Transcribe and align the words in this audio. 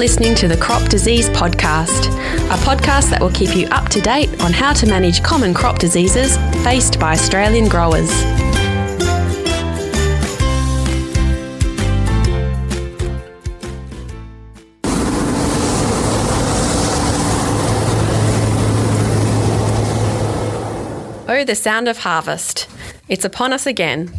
listening 0.00 0.34
to 0.34 0.48
the 0.48 0.56
Crop 0.56 0.88
Disease 0.88 1.28
Podcast, 1.28 2.06
a 2.46 2.56
podcast 2.64 3.10
that 3.10 3.20
will 3.20 3.30
keep 3.32 3.54
you 3.54 3.66
up 3.66 3.90
to 3.90 4.00
date 4.00 4.30
on 4.42 4.50
how 4.50 4.72
to 4.72 4.86
manage 4.86 5.22
common 5.22 5.52
crop 5.52 5.78
diseases 5.78 6.38
faced 6.64 6.98
by 6.98 7.12
Australian 7.12 7.68
growers. 7.68 8.08
Oh, 21.28 21.44
the 21.46 21.54
sound 21.54 21.88
of 21.88 21.98
harvest. 21.98 22.70
It's 23.06 23.26
upon 23.26 23.52
us 23.52 23.66
again. 23.66 24.10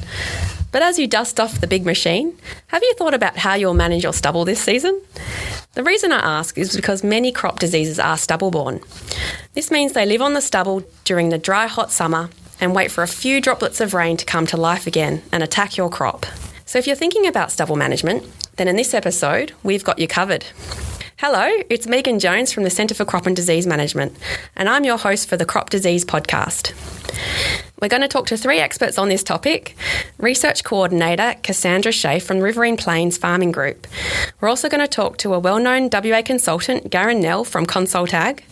But 0.72 0.84
as 0.84 1.00
you 1.00 1.08
dust 1.08 1.40
off 1.40 1.60
the 1.60 1.66
big 1.66 1.88
machine, 1.88 2.38
have 2.68 2.84
you 2.84 2.94
thought 2.94 3.16
about 3.16 3.38
how 3.38 3.56
you'll 3.56 3.74
manage 3.74 4.04
your 4.04 4.14
stubble 4.14 4.46
this 4.46 4.62
season? 4.62 5.02
The 5.74 5.84
reason 5.84 6.12
I 6.12 6.20
ask 6.20 6.58
is 6.58 6.76
because 6.76 7.02
many 7.02 7.32
crop 7.32 7.60
diseases 7.60 7.98
are 7.98 8.18
stubble 8.18 8.52
borne. 8.52 8.82
This 9.54 9.72
means 9.72 9.94
they 9.94 10.06
live 10.06 10.22
on 10.22 10.34
the 10.34 10.42
stubble 10.42 10.84
during 11.06 11.30
the 11.30 11.38
dry, 11.38 11.68
hot 11.68 11.94
summer 11.94 12.30
and 12.60 12.76
wait 12.76 12.92
for 12.92 13.04
a 13.04 13.08
few 13.08 13.40
droplets 13.40 13.80
of 13.80 13.94
rain 13.94 14.18
to 14.18 14.26
come 14.26 14.46
to 14.48 14.58
life 14.58 14.86
again 14.86 15.22
and 15.32 15.42
attack 15.42 15.78
your 15.78 15.90
crop. 15.90 16.26
So 16.66 16.78
if 16.78 16.88
you're 16.88 16.98
thinking 16.98 17.26
about 17.26 17.54
stubble 17.54 17.78
management, 17.78 18.26
then 18.58 18.68
in 18.68 18.76
this 18.76 18.94
episode, 18.94 19.54
we've 19.64 19.86
got 19.86 19.98
you 19.98 20.10
covered. 20.10 20.46
Hello, 21.18 21.50
it's 21.70 21.88
Megan 21.88 22.20
Jones 22.20 22.52
from 22.52 22.64
the 22.64 22.70
Centre 22.70 22.96
for 22.96 23.06
Crop 23.06 23.26
and 23.26 23.36
Disease 23.36 23.66
Management, 23.66 24.18
and 24.58 24.68
I'm 24.68 24.84
your 24.84 24.98
host 24.98 25.30
for 25.30 25.38
the 25.38 25.46
Crop 25.46 25.70
Disease 25.70 26.04
Podcast. 26.04 26.74
We're 27.82 27.88
going 27.88 28.04
to 28.04 28.08
talk 28.08 28.28
to 28.28 28.38
three 28.38 28.60
experts 28.60 29.00
on 29.00 29.10
this 29.10 29.24
topic 29.24 29.76
Research 30.20 30.64
Coordinator 30.64 31.34
Cassandra 31.42 31.92
Schefe 31.92 32.22
from 32.22 32.38
Riverine 32.38 32.78
Plains 32.78 33.18
Farming 33.18 33.52
Group. 33.52 33.88
We're 34.40 34.50
also 34.50 34.70
going 34.70 34.82
to 34.82 34.88
talk 34.88 35.18
to 35.18 35.34
a 35.34 35.40
well 35.40 35.58
known 35.58 35.90
WA 35.92 36.22
consultant, 36.22 36.92
Garren 36.92 37.22
Knell 37.22 37.44
from 37.44 37.66
Consult 37.66 38.14
Ag. 38.14 38.44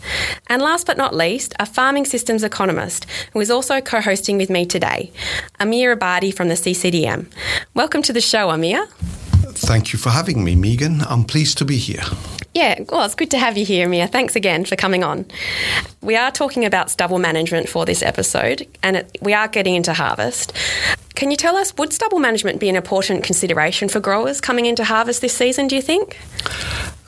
And 0.48 0.60
last 0.60 0.84
but 0.84 0.96
not 0.96 1.14
least, 1.14 1.54
a 1.60 1.66
farming 1.66 2.06
systems 2.06 2.42
economist 2.42 3.06
who 3.32 3.38
is 3.38 3.52
also 3.52 3.80
co 3.80 4.00
hosting 4.00 4.36
with 4.36 4.50
me 4.50 4.66
today, 4.66 5.12
Amir 5.60 5.96
Abadi 5.96 6.34
from 6.34 6.48
the 6.48 6.56
CCDM. 6.56 7.30
Welcome 7.72 8.02
to 8.02 8.12
the 8.12 8.20
show, 8.20 8.50
Amir. 8.50 8.84
Thank 9.52 9.92
you 9.92 9.98
for 10.00 10.10
having 10.10 10.42
me, 10.42 10.56
Megan. 10.56 11.02
I'm 11.02 11.22
pleased 11.22 11.56
to 11.58 11.64
be 11.64 11.76
here. 11.76 12.02
Yeah, 12.54 12.80
well, 12.88 13.04
it's 13.04 13.14
good 13.14 13.30
to 13.30 13.38
have 13.38 13.56
you 13.56 13.64
here, 13.64 13.86
Amir. 13.86 14.08
Thanks 14.08 14.34
again 14.34 14.64
for 14.64 14.74
coming 14.74 15.04
on. 15.04 15.24
We 16.02 16.16
are 16.16 16.32
talking 16.32 16.64
about 16.64 16.90
stubble 16.90 17.20
management 17.20 17.68
for 17.68 17.86
this 17.86 18.02
episode, 18.02 18.66
and 18.82 18.96
it, 18.96 19.18
we 19.20 19.34
are 19.34 19.48
getting 19.48 19.74
into 19.74 19.92
harvest. 19.92 20.52
Can 21.14 21.30
you 21.30 21.36
tell 21.36 21.56
us, 21.56 21.74
would 21.76 21.92
stubble 21.92 22.18
management 22.18 22.60
be 22.60 22.68
an 22.68 22.76
important 22.76 23.24
consideration 23.24 23.88
for 23.88 24.00
growers 24.00 24.40
coming 24.40 24.66
into 24.66 24.84
harvest 24.84 25.20
this 25.20 25.34
season, 25.34 25.68
do 25.68 25.76
you 25.76 25.82
think? 25.82 26.18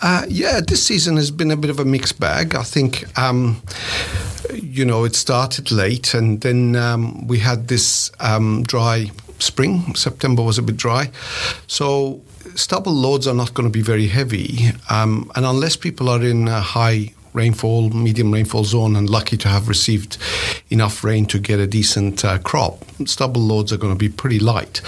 Uh, 0.02 0.26
yeah, 0.28 0.60
this 0.60 0.84
season 0.84 1.16
has 1.16 1.30
been 1.30 1.50
a 1.50 1.56
bit 1.56 1.70
of 1.70 1.78
a 1.78 1.84
mixed 1.84 2.20
bag. 2.20 2.54
I 2.54 2.62
think, 2.62 3.06
um, 3.18 3.62
you 4.52 4.84
know, 4.84 5.04
it 5.04 5.14
started 5.14 5.70
late, 5.70 6.12
and 6.14 6.40
then 6.40 6.76
um, 6.76 7.26
we 7.26 7.38
had 7.38 7.68
this 7.68 8.10
um, 8.20 8.64
dry 8.64 9.10
spring. 9.38 9.94
September 9.94 10.42
was 10.42 10.58
a 10.58 10.62
bit 10.62 10.76
dry. 10.76 11.10
So 11.66 12.20
stubble 12.54 12.92
loads 12.92 13.26
are 13.26 13.34
not 13.34 13.54
going 13.54 13.68
to 13.68 13.72
be 13.72 13.82
very 13.82 14.08
heavy, 14.08 14.72
um, 14.90 15.30
and 15.36 15.46
unless 15.46 15.76
people 15.76 16.08
are 16.08 16.22
in 16.22 16.48
a 16.48 16.60
high 16.60 17.14
rainfall, 17.32 17.90
medium 17.90 18.32
rainfall 18.32 18.64
zone, 18.64 18.96
and 18.96 19.08
lucky 19.08 19.36
to 19.38 19.48
have 19.48 19.68
received 19.68 20.18
enough 20.70 21.04
rain 21.04 21.26
to 21.26 21.38
get 21.38 21.60
a 21.60 21.66
decent 21.66 22.24
uh, 22.24 22.38
crop, 22.38 22.84
stubble 23.06 23.42
loads 23.42 23.72
are 23.72 23.76
going 23.76 23.92
to 23.92 23.98
be 23.98 24.08
pretty 24.08 24.38
light. 24.38 24.80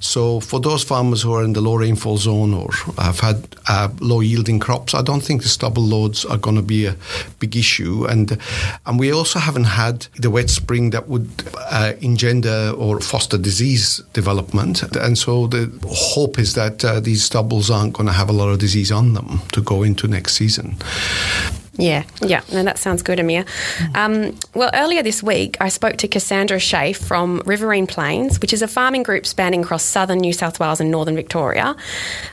So, 0.00 0.40
for 0.40 0.60
those 0.60 0.84
farmers 0.84 1.22
who 1.22 1.32
are 1.32 1.44
in 1.44 1.54
the 1.54 1.60
low 1.60 1.76
rainfall 1.76 2.18
zone 2.18 2.54
or 2.54 2.70
have 2.98 3.20
had 3.20 3.56
uh, 3.68 3.88
low 4.00 4.20
yielding 4.20 4.60
crops, 4.60 4.94
I 4.94 5.02
don't 5.02 5.22
think 5.22 5.42
the 5.42 5.48
stubble 5.48 5.82
loads 5.82 6.24
are 6.24 6.38
going 6.38 6.56
to 6.56 6.62
be 6.62 6.86
a 6.86 6.96
big 7.38 7.56
issue. 7.56 8.06
And 8.06 8.38
and 8.86 8.98
we 8.98 9.12
also 9.12 9.38
haven't 9.38 9.64
had 9.64 10.06
the 10.16 10.30
wet 10.30 10.50
spring 10.50 10.90
that 10.90 11.08
would 11.08 11.30
uh, 11.70 11.94
engender 12.00 12.72
or 12.76 13.00
foster 13.00 13.38
disease 13.38 14.02
development. 14.12 14.82
And 14.96 15.16
so 15.16 15.46
the 15.46 15.70
hope 15.88 16.38
is 16.38 16.54
that 16.54 16.84
uh, 16.84 17.00
these 17.00 17.24
stubbles 17.24 17.70
aren't 17.70 17.94
going 17.94 18.06
to 18.06 18.12
have 18.12 18.28
a 18.28 18.32
lot 18.32 18.48
of 18.48 18.58
disease 18.58 18.92
on 18.92 19.14
them 19.14 19.40
to 19.52 19.62
go 19.62 19.82
into 19.82 20.06
next 20.06 20.34
season. 20.34 20.76
Yeah, 21.76 22.04
yeah, 22.22 22.42
no, 22.52 22.62
that 22.62 22.78
sounds 22.78 23.02
good, 23.02 23.18
Amir. 23.18 23.44
Um, 23.94 24.36
well, 24.54 24.70
earlier 24.74 25.02
this 25.02 25.22
week, 25.22 25.56
I 25.60 25.68
spoke 25.68 25.96
to 25.98 26.08
Cassandra 26.08 26.58
Schefe 26.58 26.96
from 26.96 27.42
Riverine 27.44 27.88
Plains, 27.88 28.40
which 28.40 28.52
is 28.52 28.62
a 28.62 28.68
farming 28.68 29.02
group 29.02 29.26
spanning 29.26 29.62
across 29.62 29.82
southern 29.82 30.18
New 30.18 30.32
South 30.32 30.60
Wales 30.60 30.80
and 30.80 30.90
northern 30.90 31.16
Victoria. 31.16 31.74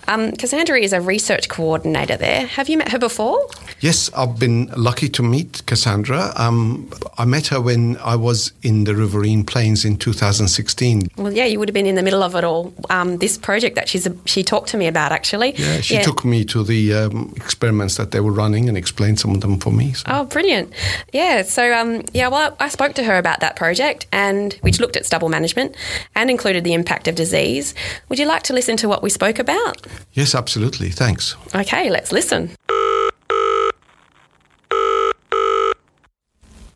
Um, 0.08 0.32
Cassandra 0.34 0.80
is 0.80 0.94
a 0.94 1.02
research 1.02 1.50
coordinator 1.50 2.18
there. 2.18 2.46
Have 2.46 2.70
you 2.70 2.78
met 2.78 2.92
her 2.92 3.00
before? 3.00 3.48
Yes, 3.80 4.12
I've 4.14 4.38
been 4.38 4.72
lucky 4.78 5.10
to 5.10 5.24
meet 5.24 5.66
Cassandra. 5.66 6.34
Um, 6.36 6.90
I 7.18 7.26
met 7.26 7.48
her 7.48 7.60
when 7.60 7.98
I 7.98 8.16
was 8.16 8.54
in 8.62 8.84
the 8.84 8.94
Riverine 8.94 9.44
Plains 9.44 9.86
in 9.86 9.98
2016. 9.98 11.08
Well, 11.18 11.34
yeah, 11.34 11.46
you 11.46 11.58
would 11.58 11.68
have 11.68 11.74
been 11.74 11.88
in 11.88 11.96
the 11.96 12.04
middle 12.04 12.22
of 12.22 12.36
it 12.36 12.44
all. 12.44 12.74
Um, 12.92 13.18
this 13.18 13.40
project 13.40 13.76
that 13.76 13.90
she's 13.90 14.06
a, 14.06 14.16
she 14.26 14.44
talked 14.44 14.70
to 14.70 14.78
me 14.78 14.86
about, 14.86 15.12
actually. 15.12 15.56
Yeah, 15.56 15.82
she 15.82 15.96
yeah. 15.96 16.04
took 16.04 16.24
me 16.24 16.46
to 16.46 16.64
the 16.64 16.94
um, 16.94 17.34
experiments 17.38 17.98
that 17.98 18.12
they 18.12 18.20
were 18.20 18.32
running 18.32 18.70
and 18.70 18.78
explained 18.78 19.20
some 19.20 19.31
of 19.36 19.42
them 19.42 19.60
for 19.60 19.72
me. 19.72 19.94
So. 19.94 20.06
Oh, 20.08 20.26
brilliant! 20.26 20.74
Yeah, 21.12 21.42
so 21.44 21.74
um, 21.74 22.04
yeah, 22.14 22.28
well, 22.28 22.56
I 22.60 22.70
spoke 22.70 22.94
to 22.96 23.04
her 23.04 23.18
about 23.18 23.40
that 23.40 23.56
project, 23.56 24.08
and 24.12 24.54
which 24.62 24.80
looked 24.80 24.96
at 24.98 25.06
stubble 25.06 25.30
management 25.30 25.76
and 26.16 26.30
included 26.30 26.64
the 26.64 26.74
impact 26.74 27.08
of 27.08 27.16
disease. 27.16 27.74
Would 28.10 28.20
you 28.20 28.26
like 28.26 28.44
to 28.44 28.54
listen 28.54 28.78
to 28.78 28.88
what 28.88 29.04
we 29.04 29.10
spoke 29.10 29.40
about? 29.40 29.86
Yes, 30.14 30.36
absolutely. 30.36 30.90
Thanks. 30.90 31.36
Okay, 31.56 31.90
let's 31.90 32.12
listen. 32.12 32.52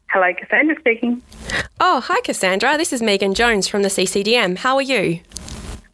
Hello, 0.09 0.33
Cassandra 0.33 0.75
speaking. 0.79 1.21
Oh, 1.81 1.99
hi, 1.99 2.21
Cassandra. 2.21 2.77
This 2.77 2.93
is 2.93 3.01
Megan 3.01 3.33
Jones 3.33 3.67
from 3.67 3.81
the 3.81 3.89
CCDM. 3.89 4.57
How 4.57 4.75
are 4.75 4.81
you? 4.81 5.19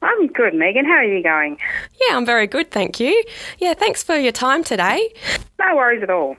I'm 0.03 0.27
good, 0.27 0.53
Megan. 0.53 0.85
How 0.85 0.93
are 0.93 1.03
you 1.03 1.23
going? 1.23 1.57
Yeah, 2.07 2.17
I'm 2.17 2.25
very 2.25 2.45
good, 2.47 2.71
thank 2.71 2.99
you. 2.99 3.23
Yeah, 3.57 3.73
thanks 3.73 4.03
for 4.03 4.15
your 4.15 4.31
time 4.31 4.63
today. 4.63 5.11
No 5.59 5.75
worries 5.75 6.03
at 6.03 6.09
all. 6.09 6.37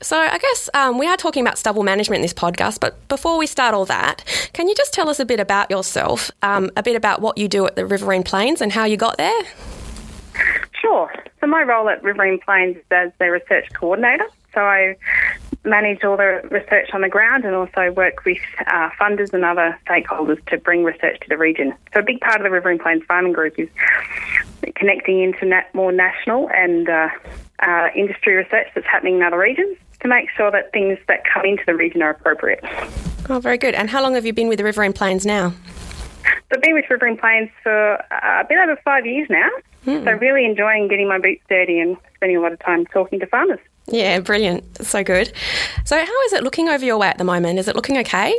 So, 0.00 0.16
I 0.16 0.38
guess 0.38 0.70
um, 0.74 0.96
we 0.96 1.08
are 1.08 1.16
talking 1.16 1.42
about 1.42 1.58
stubble 1.58 1.82
management 1.82 2.18
in 2.18 2.22
this 2.22 2.34
podcast, 2.34 2.78
but 2.78 3.08
before 3.08 3.36
we 3.36 3.46
start 3.46 3.74
all 3.74 3.84
that, 3.86 4.24
can 4.52 4.68
you 4.68 4.74
just 4.74 4.92
tell 4.92 5.08
us 5.08 5.18
a 5.18 5.24
bit 5.24 5.40
about 5.40 5.70
yourself, 5.70 6.30
um, 6.42 6.70
a 6.76 6.82
bit 6.84 6.94
about 6.94 7.20
what 7.20 7.36
you 7.36 7.48
do 7.48 7.66
at 7.66 7.74
the 7.74 7.84
Riverine 7.84 8.22
Plains 8.22 8.60
and 8.60 8.72
how 8.72 8.84
you 8.84 8.96
got 8.96 9.16
there? 9.16 9.42
Sure. 10.80 11.12
So, 11.40 11.48
my 11.48 11.62
role 11.62 11.88
at 11.88 12.00
Riverine 12.04 12.38
Plains 12.38 12.76
is 12.76 12.84
as 12.92 13.10
the 13.18 13.30
research 13.30 13.66
coordinator. 13.74 14.26
So, 14.54 14.60
I 14.60 14.96
manage 15.64 16.04
all 16.04 16.16
the 16.16 16.42
research 16.48 16.90
on 16.92 17.00
the 17.00 17.08
ground 17.08 17.44
and 17.44 17.56
also 17.56 17.90
work 17.90 18.24
with 18.24 18.38
uh, 18.68 18.90
funders 19.00 19.32
and 19.32 19.44
other 19.44 19.76
stakeholders 19.84 20.44
to 20.46 20.58
bring 20.58 20.84
research 20.84 21.18
to 21.22 21.28
the 21.28 21.36
region. 21.36 21.74
So, 21.92 22.00
a 22.00 22.04
big 22.04 22.20
part 22.20 22.36
of 22.36 22.44
the 22.44 22.50
Riverine 22.50 22.78
Plains 22.78 23.02
Farming 23.08 23.32
Group 23.32 23.58
is 23.58 23.68
connecting 24.76 25.20
into 25.22 25.60
more 25.74 25.90
national 25.90 26.48
and 26.50 26.88
uh, 26.88 27.08
uh, 27.58 27.88
industry 27.96 28.34
research 28.34 28.68
that's 28.76 28.86
happening 28.86 29.16
in 29.16 29.22
other 29.24 29.38
regions 29.38 29.76
to 30.00 30.08
make 30.08 30.28
sure 30.36 30.50
that 30.50 30.72
things 30.72 30.98
that 31.08 31.22
come 31.32 31.44
into 31.44 31.62
the 31.66 31.74
region 31.74 32.02
are 32.02 32.10
appropriate. 32.10 32.64
Oh, 33.28 33.40
very 33.40 33.58
good. 33.58 33.74
And 33.74 33.90
how 33.90 34.02
long 34.02 34.14
have 34.14 34.24
you 34.24 34.32
been 34.32 34.48
with 34.48 34.58
the 34.58 34.64
Riverine 34.64 34.92
Plains 34.92 35.26
now? 35.26 35.50
So 36.22 36.56
I've 36.56 36.62
been 36.62 36.74
with 36.74 36.86
Riverine 36.88 37.18
Plains 37.18 37.50
for 37.62 37.94
uh, 38.12 38.40
a 38.40 38.46
bit 38.48 38.58
over 38.58 38.76
five 38.84 39.04
years 39.04 39.28
now. 39.28 39.48
Mm. 39.86 40.04
So 40.04 40.12
really 40.12 40.44
enjoying 40.44 40.88
getting 40.88 41.08
my 41.08 41.18
boots 41.18 41.42
dirty 41.48 41.78
and 41.78 41.96
spending 42.16 42.36
a 42.36 42.40
lot 42.40 42.52
of 42.52 42.58
time 42.60 42.86
talking 42.86 43.20
to 43.20 43.26
farmers. 43.26 43.60
Yeah, 43.86 44.20
brilliant. 44.20 44.84
So 44.84 45.02
good. 45.02 45.32
So 45.84 45.96
how 45.96 46.22
is 46.24 46.32
it 46.32 46.42
looking 46.42 46.68
over 46.68 46.84
your 46.84 46.98
way 46.98 47.08
at 47.08 47.18
the 47.18 47.24
moment? 47.24 47.58
Is 47.58 47.68
it 47.68 47.76
looking 47.76 47.96
okay? 47.98 48.34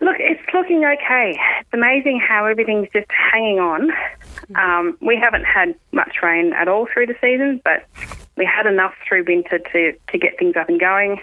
Look, 0.00 0.16
it's 0.18 0.42
looking 0.52 0.84
okay. 0.84 1.38
It's 1.60 1.68
amazing 1.72 2.20
how 2.26 2.46
everything's 2.46 2.88
just 2.92 3.06
hanging 3.10 3.58
on. 3.60 3.90
Um, 4.56 4.96
we 5.00 5.16
haven't 5.16 5.44
had 5.44 5.74
much 5.92 6.16
rain 6.22 6.52
at 6.52 6.68
all 6.68 6.86
through 6.92 7.06
the 7.06 7.16
season, 7.20 7.60
but 7.64 7.86
we 8.36 8.44
had 8.44 8.66
enough 8.66 8.94
through 9.06 9.24
winter 9.24 9.58
to, 9.58 9.92
to 9.92 10.18
get 10.18 10.38
things 10.38 10.56
up 10.56 10.68
and 10.68 10.80
going. 10.80 11.20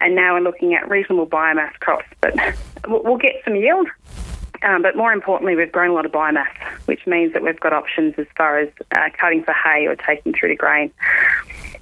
And 0.00 0.14
now 0.14 0.34
we're 0.34 0.40
looking 0.40 0.74
at 0.74 0.88
reasonable 0.88 1.26
biomass 1.26 1.72
crops, 1.80 2.06
but 2.20 2.34
we'll 2.86 3.16
get 3.16 3.34
some 3.44 3.56
yield. 3.56 3.88
Um, 4.62 4.82
but 4.82 4.96
more 4.96 5.12
importantly, 5.12 5.54
we've 5.54 5.70
grown 5.70 5.90
a 5.90 5.94
lot 5.94 6.04
of 6.04 6.10
biomass, 6.10 6.48
which 6.86 7.06
means 7.06 7.32
that 7.32 7.42
we've 7.42 7.60
got 7.60 7.72
options 7.72 8.14
as 8.18 8.26
far 8.36 8.58
as 8.58 8.68
uh, 8.96 9.08
cutting 9.16 9.44
for 9.44 9.52
hay 9.52 9.86
or 9.86 9.94
taking 9.94 10.32
through 10.32 10.48
to 10.48 10.56
grain. 10.56 10.90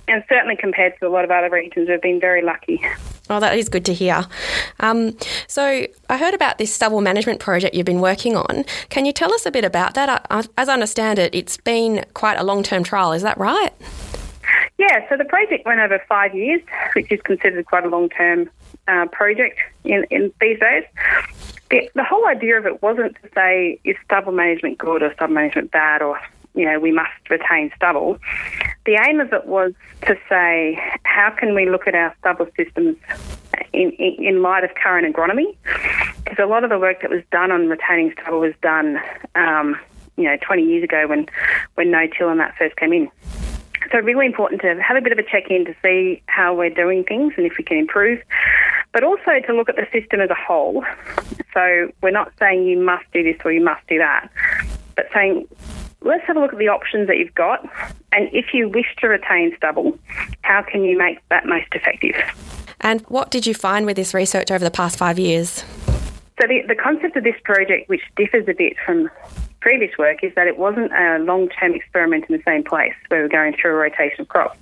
And 0.08 0.22
certainly 0.28 0.56
compared 0.56 0.98
to 1.00 1.08
a 1.08 1.10
lot 1.10 1.24
of 1.24 1.30
other 1.30 1.50
regions, 1.50 1.88
we've 1.88 2.00
been 2.00 2.20
very 2.20 2.42
lucky. 2.42 2.80
Oh, 3.28 3.40
that 3.40 3.56
is 3.56 3.68
good 3.68 3.84
to 3.86 3.94
hear. 3.94 4.24
Um, 4.78 5.16
so, 5.48 5.86
I 6.08 6.16
heard 6.16 6.32
about 6.32 6.58
this 6.58 6.72
stubble 6.72 7.00
management 7.00 7.40
project 7.40 7.74
you've 7.74 7.86
been 7.86 8.00
working 8.00 8.36
on. 8.36 8.64
Can 8.88 9.04
you 9.04 9.12
tell 9.12 9.34
us 9.34 9.46
a 9.46 9.50
bit 9.50 9.64
about 9.64 9.94
that? 9.94 10.24
As 10.30 10.68
I 10.68 10.72
understand 10.72 11.18
it, 11.18 11.34
it's 11.34 11.56
been 11.56 12.04
quite 12.14 12.38
a 12.38 12.44
long 12.44 12.62
term 12.62 12.84
trial, 12.84 13.12
is 13.12 13.22
that 13.22 13.36
right? 13.36 13.72
Yeah, 14.78 15.08
so 15.08 15.16
the 15.16 15.24
project 15.24 15.66
went 15.66 15.80
over 15.80 16.00
five 16.08 16.34
years, 16.34 16.60
which 16.94 17.10
is 17.10 17.20
considered 17.22 17.66
quite 17.66 17.84
a 17.84 17.88
long 17.88 18.08
term 18.10 18.48
uh, 18.86 19.06
project 19.06 19.58
in, 19.84 20.04
in 20.10 20.32
these 20.40 20.60
days. 20.60 20.84
The, 21.70 21.90
the 21.94 22.04
whole 22.04 22.26
idea 22.28 22.58
of 22.58 22.66
it 22.66 22.80
wasn't 22.82 23.16
to 23.22 23.28
say 23.34 23.80
is 23.84 23.96
stubble 24.04 24.32
management 24.32 24.78
good 24.78 25.02
or 25.02 25.12
stubble 25.14 25.34
management 25.34 25.72
bad 25.72 26.02
or 26.02 26.20
you 26.56 26.64
know 26.64 26.80
we 26.80 26.90
must 26.90 27.30
retain 27.30 27.70
stubble. 27.76 28.18
the 28.84 28.98
aim 29.06 29.20
of 29.20 29.32
it 29.32 29.46
was 29.46 29.72
to 30.06 30.16
say, 30.28 30.80
how 31.04 31.30
can 31.30 31.54
we 31.54 31.68
look 31.68 31.86
at 31.86 31.94
our 31.94 32.14
stubble 32.20 32.48
systems 32.56 32.96
in, 33.72 33.90
in, 33.92 34.42
light 34.42 34.64
of 34.64 34.70
current 34.74 35.12
agronomy? 35.12 35.56
Because 36.24 36.38
a 36.38 36.46
lot 36.46 36.64
of 36.64 36.70
the 36.70 36.78
work 36.78 37.02
that 37.02 37.10
was 37.10 37.22
done 37.32 37.50
on 37.50 37.68
retaining 37.68 38.12
stubble 38.12 38.40
was 38.40 38.54
done, 38.62 39.00
um, 39.34 39.78
you 40.16 40.24
know, 40.24 40.36
20 40.40 40.62
years 40.62 40.84
ago 40.84 41.06
when, 41.06 41.26
when 41.74 41.90
no-till 41.90 42.28
and 42.28 42.40
that 42.40 42.54
first 42.56 42.76
came 42.76 42.92
in. 42.92 43.10
So 43.92 43.98
really 43.98 44.26
important 44.26 44.60
to 44.62 44.80
have 44.82 44.96
a 44.96 45.00
bit 45.00 45.12
of 45.12 45.18
a 45.18 45.22
check-in 45.22 45.64
to 45.64 45.74
see 45.82 46.22
how 46.26 46.54
we're 46.54 46.70
doing 46.70 47.04
things 47.04 47.34
and 47.36 47.46
if 47.46 47.56
we 47.56 47.64
can 47.64 47.76
improve, 47.76 48.20
but 48.92 49.04
also 49.04 49.40
to 49.46 49.54
look 49.54 49.68
at 49.68 49.76
the 49.76 49.86
system 49.92 50.20
as 50.20 50.30
a 50.30 50.34
whole. 50.34 50.84
So 51.54 51.92
we're 52.02 52.10
not 52.10 52.32
saying 52.38 52.66
you 52.66 52.78
must 52.78 53.04
do 53.12 53.22
this 53.22 53.36
or 53.44 53.52
you 53.52 53.62
must 53.62 53.86
do 53.86 53.98
that, 53.98 54.28
but 54.96 55.06
saying 55.14 55.46
let's 56.06 56.24
have 56.26 56.36
a 56.36 56.40
look 56.40 56.52
at 56.52 56.58
the 56.58 56.68
options 56.68 57.08
that 57.08 57.18
you've 57.18 57.34
got, 57.34 57.62
and 58.12 58.28
if 58.32 58.54
you 58.54 58.68
wish 58.68 58.86
to 58.98 59.08
retain 59.08 59.54
stubble, 59.56 59.98
how 60.42 60.62
can 60.62 60.84
you 60.84 60.96
make 60.96 61.18
that 61.28 61.46
most 61.46 61.66
effective? 61.72 62.14
And 62.80 63.00
what 63.02 63.30
did 63.30 63.46
you 63.46 63.54
find 63.54 63.86
with 63.86 63.96
this 63.96 64.14
research 64.14 64.50
over 64.50 64.64
the 64.64 64.70
past 64.70 64.98
five 64.98 65.18
years? 65.18 65.64
So 66.40 66.46
the, 66.46 66.62
the 66.68 66.74
concept 66.74 67.16
of 67.16 67.24
this 67.24 67.36
project, 67.44 67.88
which 67.88 68.02
differs 68.14 68.46
a 68.48 68.54
bit 68.54 68.76
from 68.84 69.10
previous 69.60 69.96
work, 69.98 70.22
is 70.22 70.34
that 70.34 70.46
it 70.46 70.58
wasn't 70.58 70.92
a 70.92 71.18
long-term 71.18 71.74
experiment 71.74 72.26
in 72.28 72.36
the 72.36 72.42
same 72.46 72.62
place 72.62 72.94
where 73.08 73.22
we're 73.22 73.28
going 73.28 73.56
through 73.60 73.72
a 73.72 73.74
rotation 73.74 74.20
of 74.20 74.28
crops. 74.28 74.58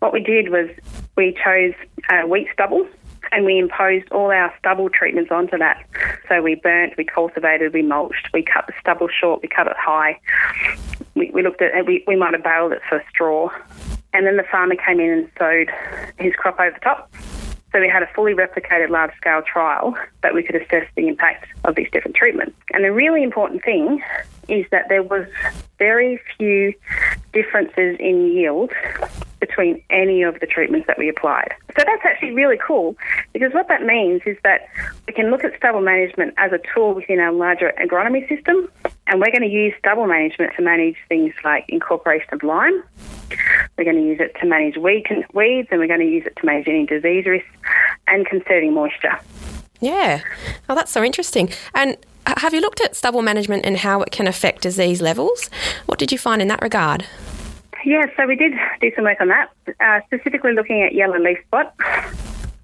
What 0.00 0.12
we 0.12 0.22
did 0.22 0.50
was 0.50 0.68
we 1.16 1.36
chose 1.42 1.72
uh, 2.10 2.26
wheat 2.26 2.48
stubble 2.52 2.86
and 3.32 3.44
we 3.44 3.58
imposed 3.58 4.10
all 4.10 4.30
our 4.30 4.52
stubble 4.58 4.90
treatments 4.90 5.30
onto 5.30 5.58
that. 5.58 5.84
So 6.28 6.42
we 6.42 6.54
burnt, 6.54 6.94
we 6.96 7.04
cultivated, 7.04 7.72
we 7.72 7.82
mulched, 7.82 8.30
we 8.32 8.42
cut 8.42 8.66
the 8.66 8.72
stubble 8.80 9.08
short, 9.08 9.42
we 9.42 9.48
cut 9.48 9.66
it 9.66 9.76
high. 9.78 10.18
We, 11.14 11.30
we 11.30 11.42
looked 11.42 11.62
at, 11.62 11.86
we, 11.86 12.04
we 12.06 12.16
might 12.16 12.34
have 12.34 12.42
baled 12.42 12.72
it 12.72 12.82
for 12.88 13.02
straw. 13.10 13.50
And 14.12 14.26
then 14.26 14.36
the 14.36 14.44
farmer 14.44 14.76
came 14.76 15.00
in 15.00 15.10
and 15.10 15.30
sowed 15.38 15.70
his 16.18 16.34
crop 16.34 16.60
over 16.60 16.78
top. 16.78 17.12
So 17.72 17.80
we 17.80 17.88
had 17.88 18.04
a 18.04 18.06
fully 18.14 18.34
replicated 18.34 18.90
large 18.90 19.12
scale 19.16 19.42
trial 19.42 19.96
that 20.22 20.32
we 20.32 20.44
could 20.44 20.54
assess 20.54 20.86
the 20.94 21.08
impact 21.08 21.46
of 21.64 21.74
these 21.74 21.90
different 21.90 22.16
treatments. 22.16 22.56
And 22.72 22.84
the 22.84 22.92
really 22.92 23.24
important 23.24 23.64
thing 23.64 24.00
is 24.48 24.64
that 24.70 24.88
there 24.88 25.02
was 25.02 25.26
very 25.78 26.20
few 26.36 26.72
differences 27.32 27.96
in 27.98 28.26
yield 28.32 28.70
between 29.46 29.82
any 29.90 30.22
of 30.22 30.40
the 30.40 30.46
treatments 30.46 30.86
that 30.86 30.98
we 30.98 31.08
applied. 31.08 31.54
So 31.76 31.84
that's 31.86 32.02
actually 32.04 32.32
really 32.32 32.58
cool 32.66 32.96
because 33.32 33.52
what 33.52 33.68
that 33.68 33.82
means 33.82 34.22
is 34.24 34.38
that 34.42 34.68
we 35.06 35.12
can 35.12 35.30
look 35.30 35.44
at 35.44 35.54
stubble 35.56 35.82
management 35.82 36.32
as 36.38 36.52
a 36.52 36.60
tool 36.72 36.94
within 36.94 37.20
our 37.20 37.32
larger 37.32 37.72
agronomy 37.78 38.26
system 38.28 38.70
and 39.06 39.20
we're 39.20 39.30
going 39.30 39.42
to 39.42 39.54
use 39.54 39.74
stubble 39.78 40.06
management 40.06 40.52
to 40.56 40.62
manage 40.62 40.96
things 41.08 41.34
like 41.44 41.66
incorporation 41.68 42.28
of 42.32 42.42
lime. 42.42 42.82
We're 43.76 43.84
going 43.84 43.96
to 43.96 44.02
use 44.02 44.20
it 44.20 44.34
to 44.40 44.46
manage 44.46 44.76
weeds 44.76 45.08
and 45.10 45.24
we're 45.80 45.88
going 45.88 46.00
to 46.00 46.06
use 46.06 46.24
it 46.24 46.36
to 46.36 46.46
manage 46.46 46.68
any 46.68 46.86
disease 46.86 47.26
risks 47.26 47.48
and 48.06 48.24
conserving 48.26 48.72
moisture. 48.72 49.18
Yeah. 49.80 50.22
Oh, 50.68 50.74
that's 50.74 50.92
so 50.92 51.04
interesting. 51.04 51.50
And 51.74 51.98
have 52.26 52.54
you 52.54 52.60
looked 52.60 52.80
at 52.80 52.96
stubble 52.96 53.20
management 53.20 53.66
and 53.66 53.76
how 53.76 54.00
it 54.00 54.10
can 54.10 54.26
affect 54.26 54.62
disease 54.62 55.02
levels? 55.02 55.50
What 55.84 55.98
did 55.98 56.12
you 56.12 56.16
find 56.16 56.40
in 56.40 56.48
that 56.48 56.62
regard? 56.62 57.04
Yeah, 57.84 58.06
so 58.16 58.26
we 58.26 58.34
did 58.34 58.54
do 58.80 58.90
some 58.96 59.04
work 59.04 59.20
on 59.20 59.28
that, 59.28 59.50
uh, 59.78 60.00
specifically 60.06 60.54
looking 60.54 60.82
at 60.82 60.94
yellow 60.94 61.18
leaf 61.18 61.38
spot. 61.46 61.74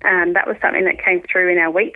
Um, 0.03 0.33
that 0.33 0.47
was 0.47 0.57
something 0.63 0.85
that 0.87 1.05
came 1.05 1.23
through 1.31 1.53
in 1.53 1.59
our 1.59 1.71
wheat 1.71 1.95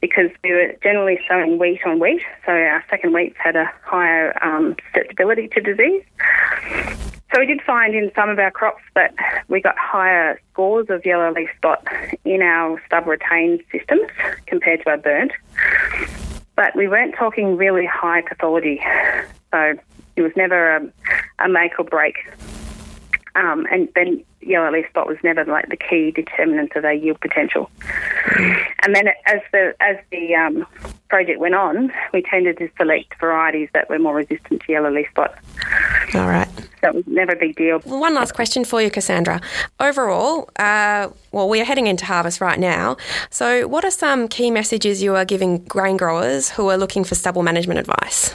because 0.00 0.30
we 0.42 0.52
were 0.52 0.74
generally 0.82 1.20
sowing 1.28 1.58
wheat 1.58 1.80
on 1.84 2.00
wheat, 2.00 2.22
so 2.46 2.52
our 2.52 2.82
second 2.88 3.12
wheats 3.12 3.36
had 3.36 3.54
a 3.54 3.70
higher 3.82 4.32
um, 4.42 4.76
susceptibility 4.86 5.48
to 5.48 5.60
disease. 5.60 6.02
So 7.34 7.40
we 7.40 7.46
did 7.46 7.60
find 7.62 7.94
in 7.94 8.10
some 8.14 8.30
of 8.30 8.38
our 8.38 8.50
crops 8.50 8.82
that 8.94 9.14
we 9.48 9.60
got 9.60 9.76
higher 9.76 10.40
scores 10.52 10.86
of 10.88 11.04
yellow 11.04 11.34
leaf 11.34 11.50
spot 11.58 11.86
in 12.24 12.40
our 12.40 12.80
stub 12.86 13.06
retained 13.06 13.62
systems 13.72 14.08
compared 14.46 14.82
to 14.84 14.90
our 14.90 14.96
burnt. 14.96 15.32
But 16.56 16.74
we 16.76 16.88
weren't 16.88 17.14
talking 17.14 17.58
really 17.58 17.84
high 17.84 18.22
pathology. 18.22 18.80
So 19.52 19.74
it 20.16 20.22
was 20.22 20.32
never 20.34 20.76
a, 20.76 20.92
a 21.40 21.48
make 21.48 21.78
or 21.78 21.84
break. 21.84 22.14
Um, 23.36 23.66
and 23.70 23.88
then 23.94 24.24
yellow 24.40 24.70
leaf 24.70 24.86
spot 24.88 25.06
was 25.06 25.16
never 25.24 25.44
like 25.44 25.68
the 25.68 25.76
key 25.76 26.10
determinant 26.10 26.76
of 26.76 26.84
our 26.84 26.92
yield 26.92 27.20
potential. 27.20 27.70
And 28.82 28.94
then 28.94 29.08
as 29.26 29.40
the 29.52 29.74
as 29.80 29.96
the 30.10 30.34
um, 30.34 30.66
project 31.08 31.40
went 31.40 31.54
on, 31.54 31.92
we 32.12 32.22
tended 32.22 32.58
to 32.58 32.68
select 32.76 33.14
varieties 33.18 33.68
that 33.74 33.88
were 33.88 33.98
more 33.98 34.14
resistant 34.14 34.62
to 34.62 34.72
yellow 34.72 34.90
leaf 34.90 35.08
spot. 35.10 35.38
All 36.14 36.28
right. 36.28 36.48
So 36.80 36.88
it 36.88 36.94
was 36.94 37.06
never 37.06 37.32
a 37.32 37.36
big 37.36 37.56
deal. 37.56 37.80
Well, 37.84 38.00
one 38.00 38.14
last 38.14 38.34
question 38.34 38.64
for 38.64 38.82
you, 38.82 38.90
Cassandra. 38.90 39.40
Overall, 39.80 40.50
uh, 40.56 41.08
well, 41.32 41.48
we 41.48 41.60
are 41.60 41.64
heading 41.64 41.86
into 41.86 42.04
harvest 42.04 42.40
right 42.40 42.58
now. 42.58 42.96
So, 43.30 43.66
what 43.66 43.84
are 43.84 43.90
some 43.90 44.28
key 44.28 44.50
messages 44.50 45.02
you 45.02 45.16
are 45.16 45.24
giving 45.24 45.64
grain 45.64 45.96
growers 45.96 46.50
who 46.50 46.68
are 46.68 46.76
looking 46.76 47.02
for 47.02 47.14
stubble 47.14 47.42
management 47.42 47.80
advice? 47.80 48.34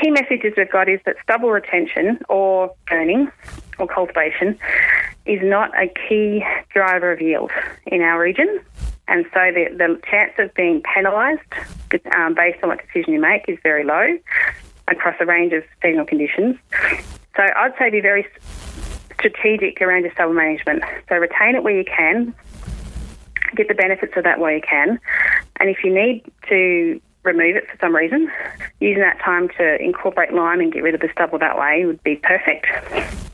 Key 0.00 0.10
messages 0.10 0.54
we've 0.56 0.70
got 0.70 0.88
is 0.88 1.00
that 1.04 1.16
stubble 1.22 1.50
retention 1.50 2.18
or 2.28 2.74
burning 2.88 3.30
or 3.78 3.86
cultivation 3.86 4.58
is 5.26 5.40
not 5.42 5.70
a 5.76 5.88
key 6.08 6.44
driver 6.72 7.12
of 7.12 7.20
yield 7.20 7.50
in 7.86 8.00
our 8.00 8.20
region. 8.20 8.60
And 9.08 9.24
so 9.34 9.40
the, 9.52 9.66
the 9.76 10.00
chance 10.08 10.32
of 10.38 10.54
being 10.54 10.82
penalised 10.94 11.42
um, 12.14 12.34
based 12.34 12.62
on 12.62 12.70
what 12.70 12.80
decision 12.86 13.12
you 13.12 13.20
make 13.20 13.44
is 13.48 13.58
very 13.62 13.84
low 13.84 14.16
across 14.88 15.16
a 15.20 15.26
range 15.26 15.52
of 15.52 15.64
seasonal 15.82 16.06
conditions. 16.06 16.56
So 17.36 17.42
I'd 17.56 17.74
say 17.78 17.90
be 17.90 18.00
very 18.00 18.26
strategic 19.14 19.82
around 19.82 20.02
your 20.02 20.12
stubble 20.12 20.34
management. 20.34 20.82
So 21.08 21.16
retain 21.16 21.56
it 21.56 21.62
where 21.62 21.76
you 21.76 21.84
can, 21.84 22.34
get 23.54 23.68
the 23.68 23.74
benefits 23.74 24.12
of 24.16 24.24
that 24.24 24.38
where 24.38 24.54
you 24.54 24.62
can, 24.62 24.98
and 25.58 25.68
if 25.68 25.84
you 25.84 25.92
need 25.92 26.24
to 26.48 27.00
remove 27.22 27.56
it 27.56 27.68
for 27.68 27.76
some 27.80 27.94
reason, 27.94 28.30
using 28.80 29.02
that 29.02 29.20
time 29.20 29.48
to 29.58 29.82
incorporate 29.82 30.32
lime 30.32 30.60
and 30.60 30.72
get 30.72 30.82
rid 30.82 30.94
of 30.94 31.00
the 31.00 31.08
stubble 31.12 31.38
that 31.38 31.58
way 31.58 31.84
would 31.84 32.02
be 32.02 32.16
perfect. 32.16 32.66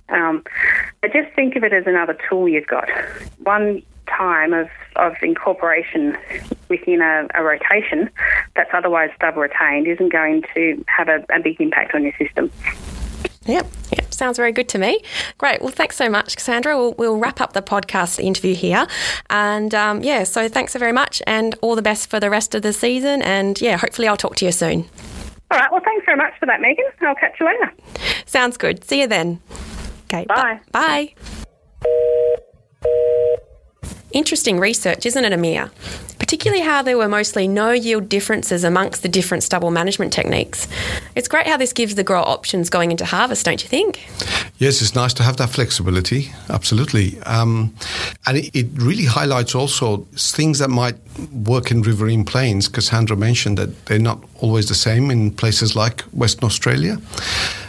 Um, 0.09 0.45
but 1.01 1.13
just 1.13 1.33
think 1.35 1.57
of 1.57 1.65
it 1.65 1.73
as 1.73 1.87
another 1.87 2.17
tool 2.29 2.49
you've 2.49 2.67
got. 2.67 2.89
One 3.39 3.83
time 4.07 4.53
of, 4.53 4.69
of 4.97 5.15
incorporation 5.23 6.17
within 6.69 7.01
a, 7.01 7.27
a 7.35 7.43
rotation 7.43 8.11
that's 8.55 8.71
otherwise 8.73 9.11
stubble 9.17 9.43
retained 9.43 9.87
isn't 9.87 10.13
going 10.13 10.43
to 10.55 10.85
have 10.87 11.09
a, 11.09 11.25
a 11.35 11.41
big 11.41 11.61
impact 11.61 11.95
on 11.95 12.03
your 12.03 12.13
system. 12.19 12.51
Yep. 13.47 13.67
Yep. 13.97 14.15
Sounds 14.15 14.37
very 14.37 14.53
good 14.53 14.69
to 14.71 14.79
me. 14.79 15.03
Great. 15.39 15.61
Well, 15.61 15.71
thanks 15.71 15.97
so 15.97 16.09
much, 16.09 16.37
Cassandra. 16.37 16.77
We'll, 16.77 16.95
we'll 16.95 17.17
wrap 17.17 17.41
up 17.41 17.53
the 17.53 17.63
podcast 17.63 18.19
interview 18.19 18.55
here. 18.55 18.87
And 19.31 19.75
um, 19.75 20.03
yeah, 20.03 20.25
so 20.25 20.49
thanks 20.49 20.73
so 20.73 20.79
very 20.79 20.93
much 20.93 21.23
and 21.27 21.55
all 21.63 21.77
the 21.77 21.83
best 21.83 22.11
for 22.11 22.19
the 22.19 22.31
rest 22.31 22.55
of 22.55 22.63
the 22.63 22.73
season. 22.73 23.23
And 23.23 23.61
yeah, 23.61 23.77
hopefully 23.77 24.09
I'll 24.09 24.17
talk 24.17 24.37
to 24.37 24.45
you 24.45 24.53
soon. 24.53 24.87
All 25.51 25.59
right. 25.59 25.71
Well, 25.71 25.83
thanks 25.85 26.05
very 26.05 26.17
much 26.17 26.33
for 26.41 26.47
that, 26.47 26.61
Megan. 26.61 26.85
I'll 27.03 27.15
catch 27.15 27.39
you 27.39 27.47
later. 27.47 27.73
Sounds 28.27 28.57
good. 28.57 28.83
See 28.85 29.01
you 29.01 29.07
then. 29.07 29.41
Okay. 30.05 30.25
Bye. 30.27 30.61
Bye. 30.73 31.15
Interesting 34.13 34.59
research, 34.59 35.05
isn't 35.05 35.25
it, 35.25 35.33
Amir? 35.33 35.71
Particularly 36.27 36.65
how 36.65 36.83
there 36.83 36.99
were 36.99 37.07
mostly 37.07 37.47
no 37.47 37.71
yield 37.71 38.09
differences 38.09 38.65
amongst 38.65 39.03
the 39.03 39.09
different 39.09 39.45
stubble 39.45 39.71
management 39.71 40.13
techniques. 40.13 40.67
It's 41.15 41.29
great 41.29 41.47
how 41.47 41.57
this 41.57 41.73
gives 41.73 41.95
the 41.95 42.03
grower 42.03 42.27
options 42.27 42.69
going 42.69 42.91
into 42.91 43.05
harvest, 43.05 43.45
don't 43.45 43.63
you 43.63 43.69
think? 43.69 44.09
Yes, 44.59 44.83
it's 44.83 44.97
nice 44.97 45.15
to 45.15 45.23
have 45.23 45.37
that 45.37 45.51
flexibility, 45.51 46.33
absolutely. 46.51 47.21
Um, 47.27 47.77
and 48.27 48.39
it, 48.39 48.51
it, 48.57 48.67
really 48.75 49.05
highlights 49.05 49.55
also 49.55 49.99
things 50.17 50.59
that 50.59 50.69
might 50.69 50.97
work 51.33 51.71
in 51.71 51.83
riverine 51.83 52.25
plains. 52.25 52.67
Cassandra 52.67 53.17
mentioned 53.17 53.59
that 53.59 53.87
they're 53.87 54.01
not 54.01 54.21
always 54.41 54.67
the 54.67 54.75
same 54.75 55.13
in 55.13 55.31
places 55.31 55.77
like 55.77 56.01
Western 56.13 56.47
Australia 56.47 56.99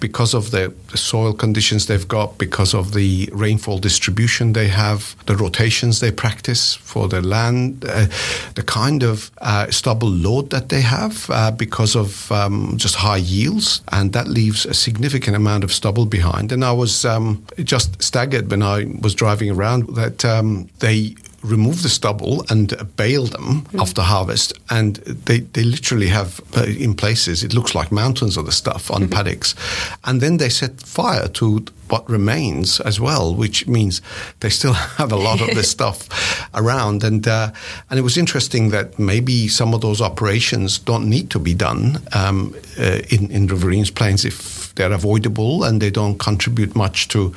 because 0.02 0.34
of 0.34 0.50
the, 0.50 0.74
the 0.88 0.98
soil 0.98 1.34
conditions 1.34 1.86
they've 1.86 2.08
got, 2.08 2.38
because 2.38 2.74
of 2.74 2.94
the 2.94 3.30
rainfall 3.34 3.80
distribution 3.80 4.54
they 4.54 4.68
have, 4.68 5.16
the 5.26 5.36
rotations 5.36 6.00
they 6.00 6.12
practice 6.12 6.76
for 6.76 7.08
their 7.08 7.22
land, 7.22 7.86
uh, 7.88 8.08
the 8.56 8.64
kind 8.64 9.04
of 9.04 9.32
uh, 9.40 9.70
stubble 9.70 10.10
load 10.10 10.50
that 10.50 10.70
they 10.70 10.82
have 10.82 11.30
uh, 11.30 11.52
because 11.52 11.96
of 11.96 12.32
um, 12.32 12.74
just 12.78 12.96
high 12.96 13.18
yields. 13.18 13.82
And 13.92 14.14
that 14.14 14.28
leaves 14.28 14.66
a 14.66 14.74
significant 14.74 15.36
amount 15.36 15.64
of 15.64 15.72
stubble 15.72 16.06
behind. 16.06 16.52
And 16.52 16.64
I 16.64 16.72
was 16.72 17.06
um, 17.06 17.44
just 17.64 18.02
staggered 18.02 18.50
when 18.50 18.64
I 18.64 18.86
was 19.02 19.16
driving 19.16 19.52
around 19.52 19.96
that 19.96 20.24
um, 20.26 20.70
they 20.80 21.16
remove 21.48 21.84
the 21.84 21.90
stubble 21.90 22.46
and 22.50 22.74
bale 22.96 23.26
them 23.26 23.62
mm. 23.62 23.82
after 23.82 24.02
harvest. 24.02 24.54
And 24.70 24.98
they, 24.98 25.40
they 25.40 25.64
literally 25.64 26.08
have, 26.08 26.42
uh, 26.56 26.64
in 26.64 26.94
places, 26.94 27.44
it 27.44 27.54
looks 27.54 27.74
like 27.74 27.92
mountains 27.92 28.38
of 28.38 28.46
the 28.46 28.52
stuff 28.52 28.92
on 28.92 29.04
mm-hmm. 29.04 29.14
paddocks. 29.14 29.56
And 30.04 30.22
then 30.22 30.38
they 30.38 30.50
set 30.50 30.82
fire 30.82 31.28
to 31.30 31.66
what 31.90 32.10
remains 32.10 32.80
as 32.82 33.00
well, 33.00 33.34
which 33.34 33.68
means 33.68 34.02
they 34.40 34.50
still 34.50 34.74
have 34.98 35.12
a 35.12 35.16
lot 35.16 35.42
of 35.42 35.48
this 35.56 35.70
stuff 35.78 36.50
around. 36.54 37.04
And 37.04 37.28
uh, 37.28 37.52
and 37.90 38.00
it 38.00 38.04
was 38.04 38.18
interesting 38.18 38.70
that 38.70 39.00
maybe 39.00 39.48
some 39.48 39.74
of 39.74 39.82
those 39.82 40.02
operations 40.02 40.80
don't 40.80 41.10
need 41.10 41.30
to 41.32 41.40
be 41.40 41.54
done 41.54 42.00
um, 42.14 42.56
uh, 42.80 43.00
in 43.10 43.32
in 43.32 43.48
riverine 43.48 43.86
plains 43.86 44.26
if 44.26 44.67
they're 44.78 44.94
avoidable 44.94 45.64
and 45.64 45.82
they 45.82 45.92
don't 45.92 46.18
contribute 46.18 46.76
much 46.76 47.08
to 47.10 47.34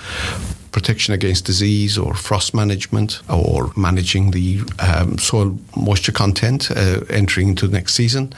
protection 0.72 1.14
against 1.14 1.44
disease 1.44 1.98
or 1.98 2.14
frost 2.14 2.54
management 2.54 3.20
or 3.28 3.72
managing 3.76 4.30
the 4.30 4.60
um, 4.78 5.18
soil 5.18 5.58
moisture 5.76 6.12
content 6.12 6.70
uh, 6.70 7.00
entering 7.10 7.48
into 7.48 7.66
the 7.66 7.72
next 7.72 7.94
season. 7.94 8.32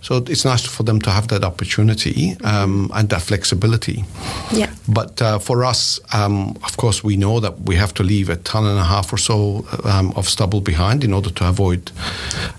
So 0.00 0.16
it's 0.16 0.44
nice 0.44 0.64
for 0.64 0.84
them 0.84 1.00
to 1.00 1.10
have 1.10 1.28
that 1.28 1.42
opportunity 1.44 2.36
um, 2.44 2.90
and 2.94 3.08
that 3.08 3.22
flexibility. 3.22 4.04
Yeah. 4.52 4.72
But 4.88 5.20
uh, 5.20 5.38
for 5.38 5.64
us, 5.64 6.00
um, 6.12 6.56
of 6.64 6.76
course, 6.76 7.02
we 7.02 7.16
know 7.16 7.40
that 7.40 7.60
we 7.62 7.76
have 7.76 7.92
to 7.94 8.02
leave 8.02 8.28
a 8.28 8.36
ton 8.36 8.64
and 8.66 8.78
a 8.78 8.84
half 8.84 9.12
or 9.12 9.18
so 9.18 9.66
um, 9.84 10.12
of 10.16 10.28
stubble 10.28 10.60
behind 10.60 11.02
in 11.04 11.12
order 11.12 11.30
to 11.30 11.48
avoid 11.48 11.90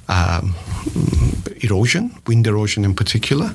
um, 0.10 0.56
erosion, 1.62 2.12
wind 2.28 2.48
erosion 2.48 2.86
in 2.86 2.94
particular, 2.94 3.54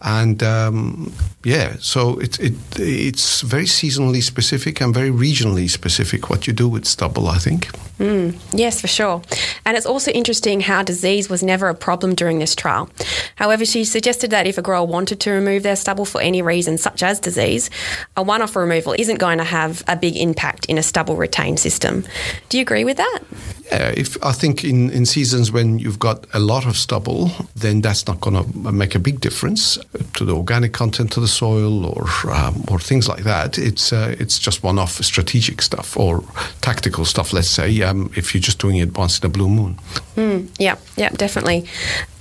and 0.00 0.42
um, 0.42 1.12
yeah, 1.44 1.76
so 1.80 2.18
it, 2.18 2.38
it 2.40 2.54
it's 2.78 3.40
very 3.42 3.66
seasonally 3.66 4.22
specific 4.22 4.80
and 4.80 4.94
very 4.94 5.10
regionally 5.10 5.68
specific 5.68 6.30
what 6.30 6.46
you 6.46 6.52
do 6.52 6.68
with 6.68 6.84
stubble. 6.84 7.28
I 7.28 7.38
think. 7.38 7.68
Mm, 7.98 8.36
yes, 8.52 8.80
for 8.80 8.88
sure. 8.88 9.22
And 9.64 9.76
it's 9.76 9.86
also 9.86 10.10
interesting 10.10 10.60
how 10.60 10.82
disease 10.82 11.30
was 11.30 11.42
never 11.42 11.68
a 11.68 11.74
problem 11.74 12.14
during 12.14 12.40
this 12.40 12.54
trial. 12.54 12.90
However, 13.36 13.64
she 13.64 13.84
suggested 13.84 14.30
that 14.30 14.46
if 14.46 14.58
a 14.58 14.62
grower 14.62 14.86
wanted 14.86 15.20
to 15.20 15.30
remove 15.30 15.62
their 15.62 15.76
stubble 15.76 16.04
for 16.04 16.20
any 16.20 16.42
reason, 16.42 16.76
such 16.76 17.02
as 17.02 17.20
disease, 17.20 17.70
a 18.16 18.22
one 18.22 18.42
off 18.42 18.56
removal 18.56 18.94
isn't 18.98 19.18
going 19.18 19.38
to 19.38 19.44
have 19.44 19.84
a 19.86 19.96
big 19.96 20.16
impact 20.16 20.66
in 20.66 20.76
a 20.76 20.82
stubble 20.82 21.16
retain 21.16 21.56
system. 21.56 22.04
Do 22.48 22.58
you 22.58 22.62
agree 22.62 22.84
with 22.84 22.96
that? 22.96 23.20
Yeah, 23.66 23.92
if 23.96 24.22
I 24.22 24.32
think 24.32 24.62
in, 24.64 24.90
in 24.90 25.06
seasons 25.06 25.50
when 25.50 25.78
you've 25.78 25.98
got 25.98 26.26
a 26.34 26.38
lot 26.38 26.66
of 26.66 26.76
stubble, 26.76 27.30
then 27.56 27.80
that's 27.80 28.06
not 28.06 28.20
going 28.20 28.36
to 28.36 28.72
make 28.72 28.94
a 28.94 28.98
big 28.98 29.20
difference 29.20 29.78
to 30.14 30.24
the 30.24 30.34
organic 30.34 30.72
content 30.72 31.16
of 31.16 31.22
the 31.22 31.28
soil 31.28 31.86
or 31.86 32.06
um, 32.30 32.64
or 32.68 32.78
things 32.78 33.08
like 33.08 33.24
that. 33.24 33.58
It's 33.58 33.92
uh, 33.92 34.14
it's 34.18 34.38
just 34.38 34.62
one-off 34.62 35.02
strategic 35.02 35.62
stuff 35.62 35.96
or 35.96 36.22
tactical 36.60 37.04
stuff. 37.04 37.32
Let's 37.32 37.48
say 37.48 37.70
um, 37.84 38.10
if 38.16 38.34
you're 38.34 38.40
just 38.40 38.58
doing 38.58 38.76
it 38.76 38.96
once 38.96 39.18
in 39.20 39.26
a 39.26 39.28
blue 39.28 39.48
moon. 39.48 39.78
Mm, 40.16 40.50
yeah, 40.58 40.76
yeah, 40.96 41.10
definitely. 41.10 41.68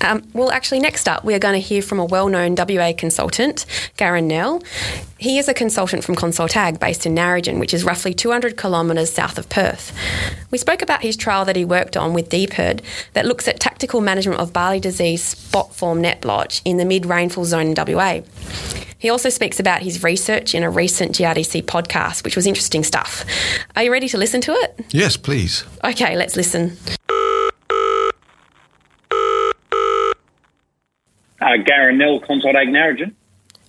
Um, 0.01 0.27
well, 0.33 0.51
actually, 0.51 0.79
next 0.79 1.07
up, 1.07 1.23
we 1.23 1.33
are 1.33 1.39
going 1.39 1.53
to 1.53 1.65
hear 1.65 1.81
from 1.81 1.99
a 1.99 2.05
well-known 2.05 2.55
WA 2.55 2.91
consultant, 2.95 3.65
Garren 3.97 4.25
Knell. 4.25 4.61
He 5.17 5.37
is 5.37 5.47
a 5.47 5.53
consultant 5.53 6.03
from 6.03 6.15
Consult 6.15 6.57
Ag 6.57 6.79
based 6.79 7.05
in 7.05 7.15
Narrogin, 7.15 7.59
which 7.59 7.73
is 7.73 7.85
roughly 7.85 8.13
200 8.13 8.57
kilometres 8.57 9.13
south 9.13 9.37
of 9.37 9.47
Perth. 9.47 9.97
We 10.51 10.57
spoke 10.57 10.81
about 10.81 11.01
his 11.01 11.15
trial 11.15 11.45
that 11.45 11.55
he 11.55 11.63
worked 11.63 11.95
on 11.95 12.13
with 12.13 12.29
DPIRD 12.29 12.81
that 13.13 13.25
looks 13.25 13.47
at 13.47 13.59
tactical 13.59 14.01
management 14.01 14.41
of 14.41 14.51
barley 14.51 14.81
disease 14.81 15.23
spot 15.23 15.73
form 15.73 16.01
net 16.01 16.19
blotch 16.19 16.61
in 16.65 16.77
the 16.77 16.85
mid 16.85 17.05
rainfall 17.05 17.45
zone 17.45 17.67
in 17.67 17.75
WA. 17.75 18.21
He 19.03 19.09
also 19.09 19.27
speaks 19.27 19.59
about 19.59 19.81
his 19.81 20.01
research 20.01 20.55
in 20.55 20.63
a 20.63 20.69
recent 20.69 21.11
GRDC 21.11 21.63
podcast, 21.63 22.23
which 22.23 22.37
was 22.37 22.47
interesting 22.47 22.85
stuff. 22.85 23.25
Are 23.75 23.83
you 23.83 23.91
ready 23.91 24.07
to 24.07 24.17
listen 24.17 24.39
to 24.39 24.53
it? 24.53 24.79
Yes, 24.91 25.17
please. 25.17 25.65
Okay, 25.83 26.15
let's 26.15 26.37
listen. 26.37 26.77
Uh, 31.41 31.57
Garren 31.67 31.97
Knell, 31.97 32.21
Consult 32.21 32.55
Ag 32.55 32.69
Narrogin. 32.69 33.13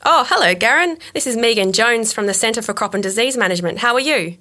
Oh, 0.05 0.25
hello, 0.29 0.55
Garren. 0.55 1.01
This 1.15 1.27
is 1.27 1.37
Megan 1.37 1.73
Jones 1.73 2.13
from 2.13 2.27
the 2.29 2.35
Centre 2.35 2.63
for 2.63 2.73
Crop 2.73 2.95
and 2.95 3.03
Disease 3.03 3.37
Management. 3.37 3.79
How 3.79 3.95
are 3.95 4.01
you? 4.01 4.39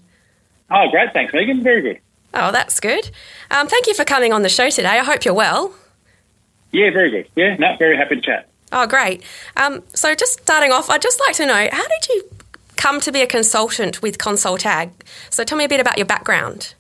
Oh, 0.70 0.92
great. 0.92 1.12
Thanks, 1.12 1.34
Megan. 1.34 1.64
Very 1.64 1.82
good. 1.82 2.00
Oh, 2.36 2.52
that's 2.52 2.80
good. 2.80 3.10
Um, 3.50 3.68
thank 3.68 3.88
you 3.88 3.96
for 3.96 4.06
coming 4.06 4.32
on 4.32 4.44
the 4.44 4.50
show 4.50 4.70
today. 4.70 4.90
I 4.90 5.04
hope 5.04 5.26
you're 5.26 5.34
well. 5.34 5.74
Yeah, 6.72 6.92
very 6.92 7.10
good. 7.10 7.28
Yeah, 7.36 7.56
no, 7.56 7.78
very 7.80 7.98
happy 7.98 8.18
to 8.18 8.22
chat. 8.22 8.48
Oh, 8.74 8.88
great. 8.88 9.24
Um, 9.56 9.84
so, 9.94 10.14
just 10.16 10.42
starting 10.42 10.72
off, 10.72 10.90
I'd 10.90 11.02
just 11.02 11.20
like 11.28 11.36
to 11.38 11.46
know 11.46 11.70
how 11.72 11.88
did 11.88 12.08
you 12.10 12.30
come 12.76 13.00
to 13.02 13.12
be 13.12 13.22
a 13.22 13.28
consultant 13.28 14.02
with 14.02 14.18
Consult 14.18 14.66
Ag? 14.66 14.92
So, 15.30 15.44
tell 15.44 15.58
me 15.58 15.64
a 15.64 15.70
bit 15.70 15.80
about 15.80 15.98
your 15.98 16.08
background. 16.08 16.74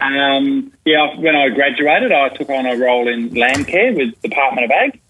Um, 0.00 0.72
yeah, 0.84 1.18
when 1.18 1.34
I 1.34 1.48
graduated, 1.48 2.12
I 2.12 2.28
took 2.28 2.50
on 2.50 2.66
a 2.66 2.76
role 2.76 3.08
in 3.08 3.32
land 3.34 3.66
care 3.66 3.92
with 3.92 4.20
Department 4.20 4.64
of 4.66 4.70
Ag. 4.70 5.00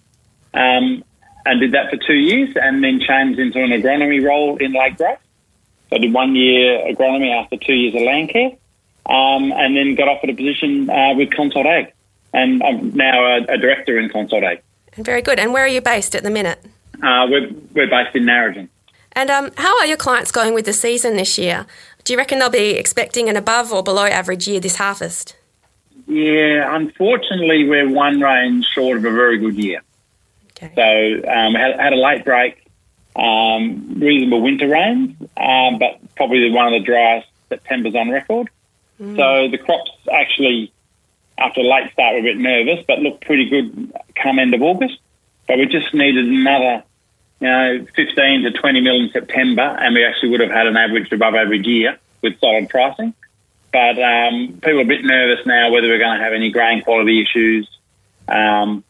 Um, 0.55 1.05
and 1.49 1.61
did 1.61 1.73
that 1.73 1.91
for 1.91 1.97
two 1.97 2.15
years 2.15 2.55
and 2.57 2.85
then 2.85 3.01
changed 3.01 3.39
into 3.39 3.63
an 3.63 3.71
agronomy 3.71 4.25
role 4.25 4.57
in 4.59 4.73
Lake 4.73 4.99
Grace. 4.99 5.19
So 5.89 5.97
I 5.97 5.99
did 5.99 6.13
one 6.13 6.37
year 6.37 6.81
agronomy 6.93 7.35
after 7.35 7.57
two 7.57 7.73
years 7.73 7.95
of 7.95 8.03
land 8.03 8.29
care 8.29 8.51
um, 9.07 9.53
and 9.53 9.77
then 9.77 9.95
got 9.95 10.09
offered 10.09 10.31
a 10.31 10.35
position 10.35 10.91
uh, 10.91 11.15
with 11.15 11.31
Consult 11.31 11.67
Ag. 11.67 11.93
And 12.35 12.63
I'm 12.63 12.95
now 12.95 13.25
a, 13.25 13.55
a, 13.55 13.57
director 13.57 13.99
in 13.99 14.11
Consult 14.11 14.45
Ag. 14.45 14.63
Very 14.99 15.23
good. 15.23 15.39
And 15.39 15.53
where 15.53 15.65
are 15.65 15.69
you 15.69 15.81
based 15.81 16.15
at 16.15 16.23
the 16.23 16.31
minute? 16.31 16.65
Uh, 17.03 17.27
we're, 17.31 17.51
we're 17.75 17.89
based 17.89 18.15
in 18.17 18.25
Narrogin. 18.25 18.69
And 19.13 19.31
um, 19.31 19.51
how 19.57 19.79
are 19.79 19.87
your 19.87 19.97
clients 19.97 20.31
going 20.31 20.55
with 20.55 20.65
the 20.65 20.73
season 20.73 21.17
this 21.17 21.39
year? 21.39 21.67
Do 22.05 22.13
you 22.13 22.19
reckon 22.19 22.39
they'll 22.39 22.51
be 22.51 22.71
expecting 22.71 23.29
an 23.29 23.37
above 23.37 23.73
or 23.73 23.83
below 23.83 24.07
average 24.07 24.47
year 24.47 24.61
this 24.61 24.77
harvest? 24.77 25.37
Yeah, 26.07 26.75
unfortunately, 26.75 27.69
we're 27.69 27.89
one 27.89 28.21
range 28.21 28.67
short 28.67 28.99
of 28.99 29.05
a 29.05 29.11
very 29.11 29.39
good 29.39 29.57
year. 29.57 29.83
Okay. 30.63 30.73
So 30.75 31.31
um, 31.31 31.55
had, 31.55 31.79
had 31.79 31.93
a 31.93 31.97
late 31.97 32.25
break, 32.25 32.65
um, 33.15 33.95
reasonable 33.99 34.41
winter 34.41 34.69
rains, 34.69 35.17
um, 35.37 35.79
but 35.79 36.01
probably 36.17 36.51
one 36.51 36.73
of 36.73 36.81
the 36.81 36.85
driest 36.85 37.29
September's 37.49 37.95
on 37.95 38.11
record. 38.11 38.49
Mm. 39.01 39.17
So 39.17 39.51
the 39.51 39.59
crops 39.59 39.91
actually, 40.13 40.73
after 41.39 41.61
a 41.61 41.65
late 41.65 41.93
start, 41.93 42.15
we're 42.15 42.21
a 42.21 42.35
bit 42.35 42.39
nervous, 42.39 42.85
but 42.87 42.99
looked 42.99 43.25
pretty 43.25 43.49
good 43.49 43.93
come 44.15 44.39
end 44.39 44.55
of 44.55 44.63
August. 44.63 44.99
But 45.47 45.59
we 45.59 45.67
just 45.67 45.95
needed 45.95 46.27
another, 46.27 46.83
you 47.41 47.47
know, 47.47 47.87
15 47.95 48.43
to 48.43 48.51
20 48.51 48.81
mil 48.81 49.01
in 49.01 49.11
September, 49.11 49.63
and 49.63 49.95
we 49.95 50.05
actually 50.05 50.31
would 50.31 50.41
have 50.41 50.51
had 50.51 50.67
an 50.67 50.77
average 50.77 51.11
above 51.13 51.35
average 51.35 51.67
year 51.67 51.99
with 52.23 52.39
solid 52.41 52.69
pricing. 52.69 53.15
But 53.73 53.99
um, 53.99 54.59
people 54.63 54.79
are 54.79 54.83
a 54.83 54.87
bit 54.87 55.05
nervous 55.05 55.47
now 55.47 55.71
whether 55.71 55.89
we're 55.89 55.99
going 55.99 56.19
to 56.19 56.25
have 56.25 56.33
any 56.33 56.51
grain 56.51 56.83
quality 56.83 57.23
issues. 57.23 57.69
Um, 58.27 58.85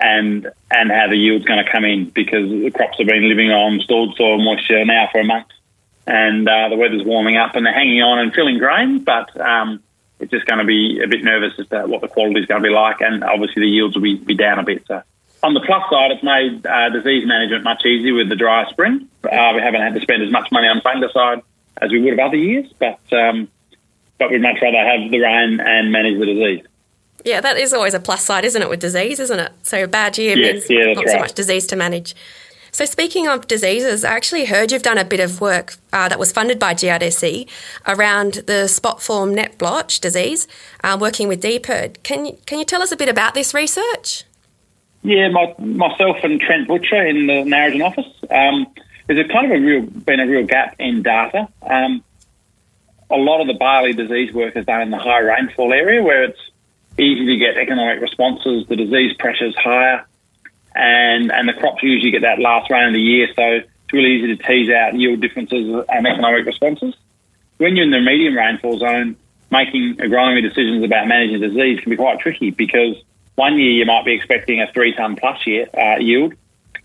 and 0.00 0.50
and 0.70 0.90
how 0.90 1.08
the 1.08 1.16
yield's 1.16 1.44
going 1.44 1.64
to 1.64 1.70
come 1.70 1.84
in 1.84 2.10
because 2.10 2.48
the 2.48 2.70
crops 2.70 2.98
have 2.98 3.06
been 3.06 3.28
living 3.28 3.50
on 3.50 3.80
stored 3.80 4.16
soil 4.16 4.38
moisture 4.38 4.84
now 4.84 5.08
for 5.12 5.20
a 5.20 5.24
month, 5.24 5.46
and 6.06 6.48
uh, 6.48 6.68
the 6.68 6.76
weather's 6.76 7.04
warming 7.04 7.36
up 7.36 7.54
and 7.54 7.64
they're 7.64 7.72
hanging 7.72 8.02
on 8.02 8.18
and 8.18 8.34
filling 8.34 8.58
grain, 8.58 9.04
but 9.04 9.40
um, 9.40 9.82
it's 10.20 10.30
just 10.30 10.46
going 10.46 10.58
to 10.58 10.64
be 10.64 11.00
a 11.02 11.08
bit 11.08 11.24
nervous 11.24 11.52
as 11.58 11.66
to 11.68 11.86
what 11.86 12.00
the 12.00 12.08
quality 12.08 12.40
is 12.40 12.46
going 12.46 12.62
to 12.62 12.68
be 12.68 12.72
like, 12.72 13.00
and 13.00 13.24
obviously 13.24 13.62
the 13.62 13.68
yields 13.68 13.94
will 13.94 14.02
be, 14.02 14.16
be 14.16 14.34
down 14.34 14.58
a 14.58 14.62
bit. 14.62 14.84
So 14.86 15.02
on 15.42 15.54
the 15.54 15.60
plus 15.60 15.82
side, 15.90 16.12
it's 16.12 16.22
made 16.22 16.66
uh, 16.66 16.88
disease 16.90 17.26
management 17.26 17.64
much 17.64 17.84
easier 17.84 18.14
with 18.14 18.28
the 18.28 18.36
dry 18.36 18.68
spring. 18.70 19.08
Uh, 19.24 19.52
we 19.54 19.60
haven't 19.60 19.82
had 19.82 19.94
to 19.94 20.00
spend 20.00 20.22
as 20.22 20.30
much 20.30 20.50
money 20.50 20.68
on 20.68 20.80
fungicide 20.80 21.42
as 21.82 21.90
we 21.90 22.00
would 22.00 22.18
have 22.18 22.28
other 22.28 22.36
years, 22.36 22.72
but 22.78 23.00
um, 23.12 23.48
but 24.18 24.30
we'd 24.30 24.40
much 24.40 24.58
rather 24.62 24.78
have 24.78 25.10
the 25.10 25.18
rain 25.18 25.60
and 25.60 25.92
manage 25.92 26.18
the 26.18 26.26
disease. 26.26 26.64
Yeah, 27.24 27.40
that 27.40 27.56
is 27.56 27.72
always 27.72 27.94
a 27.94 28.00
plus 28.00 28.24
side, 28.24 28.44
isn't 28.44 28.60
it, 28.60 28.68
with 28.68 28.80
disease, 28.80 29.18
isn't 29.18 29.38
it? 29.38 29.52
So 29.62 29.84
a 29.84 29.88
bad 29.88 30.16
year 30.18 30.36
yes, 30.36 30.68
means 30.68 30.70
yeah, 30.70 30.92
not 30.92 31.04
right. 31.04 31.10
so 31.10 31.18
much 31.18 31.32
disease 31.32 31.66
to 31.68 31.76
manage. 31.76 32.14
So 32.74 32.84
speaking 32.86 33.28
of 33.28 33.46
diseases, 33.46 34.02
I 34.02 34.14
actually 34.14 34.46
heard 34.46 34.72
you've 34.72 34.82
done 34.82 34.98
a 34.98 35.04
bit 35.04 35.20
of 35.20 35.40
work 35.40 35.76
uh, 35.92 36.08
that 36.08 36.18
was 36.18 36.32
funded 36.32 36.58
by 36.58 36.74
GRDC 36.74 37.48
around 37.86 38.42
the 38.48 38.66
spot 38.66 39.00
form 39.00 39.32
net 39.32 39.58
blotch 39.58 40.00
disease, 40.00 40.48
uh, 40.82 40.98
working 41.00 41.28
with 41.28 41.40
DPIRD. 41.40 42.02
Can 42.02 42.26
you, 42.26 42.36
can 42.46 42.58
you 42.58 42.64
tell 42.64 42.82
us 42.82 42.90
a 42.90 42.96
bit 42.96 43.08
about 43.08 43.34
this 43.34 43.54
research? 43.54 44.24
Yeah, 45.04 45.28
my, 45.28 45.54
myself 45.58 46.16
and 46.24 46.40
Trent 46.40 46.66
Butcher 46.66 47.06
in 47.06 47.28
the 47.28 47.44
Narrogin 47.44 47.86
office. 47.86 48.12
Um, 48.28 48.66
there's 49.06 49.24
a 49.24 49.32
kind 49.32 49.52
of 49.52 49.52
a 49.52 49.60
real 49.60 49.82
been 49.82 50.18
a 50.18 50.26
real 50.26 50.44
gap 50.44 50.74
in 50.80 51.04
data. 51.04 51.46
Um, 51.62 52.02
a 53.08 53.16
lot 53.16 53.40
of 53.40 53.46
the 53.46 53.54
barley 53.54 53.92
disease 53.92 54.32
work 54.32 54.56
is 54.56 54.66
done 54.66 54.82
in 54.82 54.90
the 54.90 54.98
high 54.98 55.20
rainfall 55.20 55.72
area 55.72 56.02
where 56.02 56.24
it's 56.24 56.40
easy 56.98 57.24
to 57.24 57.36
get 57.36 57.56
economic 57.56 58.00
responses. 58.00 58.66
The 58.66 58.74
disease 58.74 59.14
pressure 59.16 59.46
is 59.46 59.54
higher, 59.54 60.04
and 60.74 61.30
and 61.30 61.48
the 61.48 61.52
crops 61.52 61.82
usually 61.82 62.10
get 62.10 62.22
that 62.22 62.38
last 62.38 62.70
rain 62.70 62.88
of 62.88 62.92
the 62.92 63.00
year, 63.00 63.28
so 63.34 63.42
it's 63.42 63.92
really 63.92 64.16
easy 64.16 64.36
to 64.36 64.42
tease 64.42 64.70
out 64.70 64.94
yield 64.94 65.20
differences 65.20 65.84
and 65.88 66.06
economic 66.06 66.46
responses. 66.46 66.94
When 67.58 67.76
you're 67.76 67.84
in 67.84 67.90
the 67.90 68.00
medium 68.00 68.36
rainfall 68.36 68.78
zone, 68.78 69.16
making 69.50 69.96
agronomy 69.96 70.42
decisions 70.42 70.82
about 70.84 71.06
managing 71.06 71.40
disease 71.40 71.80
can 71.80 71.90
be 71.90 71.96
quite 71.96 72.18
tricky 72.18 72.50
because 72.50 72.96
one 73.36 73.58
year 73.58 73.70
you 73.70 73.86
might 73.86 74.04
be 74.04 74.12
expecting 74.12 74.60
a 74.60 74.70
three 74.72 74.94
ton 74.94 75.16
plus 75.16 75.46
year 75.46 75.68
uh, 75.76 75.98
yield, 75.98 76.34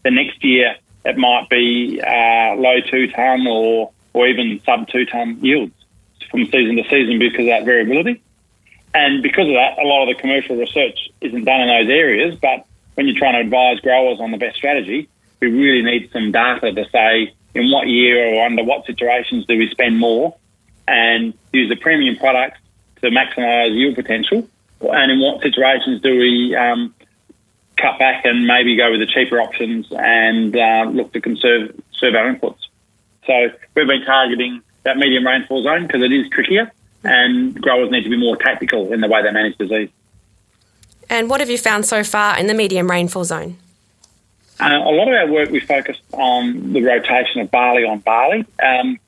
the 0.03 0.11
next 0.11 0.43
year 0.43 0.75
it 1.05 1.17
might 1.17 1.49
be 1.49 2.01
uh, 2.01 2.55
low 2.55 2.79
two 2.81 3.09
ton 3.11 3.47
or 3.47 3.91
or 4.13 4.27
even 4.27 4.61
sub 4.65 4.87
two 4.87 5.05
ton 5.05 5.39
yields 5.41 5.73
from 6.29 6.45
season 6.45 6.75
to 6.75 6.83
season 6.83 7.17
because 7.19 7.41
of 7.41 7.45
that 7.47 7.65
variability. 7.65 8.21
And 8.93 9.21
because 9.21 9.47
of 9.47 9.53
that, 9.53 9.77
a 9.77 9.85
lot 9.85 10.03
of 10.03 10.15
the 10.15 10.19
commercial 10.19 10.55
research 10.55 11.09
isn't 11.21 11.45
done 11.45 11.61
in 11.61 11.67
those 11.67 11.89
areas. 11.89 12.35
But 12.41 12.65
when 12.95 13.07
you're 13.07 13.17
trying 13.17 13.33
to 13.33 13.39
advise 13.39 13.79
growers 13.79 14.19
on 14.19 14.31
the 14.31 14.37
best 14.37 14.57
strategy, 14.57 15.09
we 15.39 15.47
really 15.47 15.83
need 15.83 16.11
some 16.11 16.31
data 16.31 16.71
to 16.73 16.85
say 16.89 17.33
in 17.55 17.71
what 17.71 17.87
year 17.87 18.33
or 18.33 18.45
under 18.45 18.63
what 18.63 18.85
situations 18.85 19.45
do 19.45 19.57
we 19.57 19.69
spend 19.69 19.97
more 19.97 20.35
and 20.87 21.33
use 21.53 21.69
the 21.69 21.75
premium 21.75 22.17
products 22.17 22.59
to 23.01 23.09
maximise 23.09 23.73
yield 23.75 23.95
potential, 23.95 24.47
and 24.81 25.11
in 25.11 25.19
what 25.19 25.41
situations 25.41 26.01
do 26.01 26.17
we 26.17 26.55
um, 26.55 26.93
cut 27.77 27.97
back 27.99 28.25
and 28.25 28.45
maybe 28.45 28.75
go 28.75 28.91
with 28.91 28.99
the 28.99 29.05
cheaper 29.05 29.39
options 29.39 29.87
and 29.91 30.55
uh, 30.55 30.89
look 30.91 31.13
to 31.13 31.21
conserve, 31.21 31.73
conserve 31.91 32.15
our 32.15 32.33
inputs. 32.33 32.59
So 33.25 33.49
we've 33.75 33.87
been 33.87 34.05
targeting 34.05 34.61
that 34.83 34.97
medium 34.97 35.25
rainfall 35.25 35.63
zone 35.63 35.87
because 35.87 36.01
it 36.01 36.11
is 36.11 36.29
trickier 36.29 36.71
and 37.03 37.59
growers 37.61 37.91
need 37.91 38.03
to 38.03 38.09
be 38.09 38.17
more 38.17 38.35
tactical 38.35 38.91
in 38.91 39.01
the 39.01 39.07
way 39.07 39.21
they 39.23 39.31
manage 39.31 39.57
disease. 39.57 39.89
And 41.09 41.29
what 41.29 41.39
have 41.39 41.49
you 41.49 41.57
found 41.57 41.85
so 41.85 42.03
far 42.03 42.37
in 42.37 42.47
the 42.47 42.53
medium 42.53 42.89
rainfall 42.89 43.25
zone? 43.25 43.57
Uh, 44.59 44.65
a 44.67 44.91
lot 44.91 45.07
of 45.07 45.13
our 45.13 45.27
work 45.27 45.49
we 45.49 45.59
focused 45.59 46.01
on 46.11 46.73
the 46.73 46.83
rotation 46.83 47.41
of 47.41 47.49
barley 47.49 47.85
on 47.85 47.99
barley. 47.99 48.45
Um, 48.61 48.99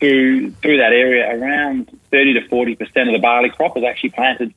through 0.00 0.52
through 0.52 0.76
that 0.78 0.92
area, 0.92 1.36
around 1.36 1.88
30 2.10 2.34
to 2.34 2.48
40 2.48 2.76
percent 2.76 3.08
of 3.08 3.12
the 3.12 3.18
barley 3.18 3.50
crop 3.50 3.76
is 3.76 3.84
actually 3.84 4.10
planted 4.10 4.54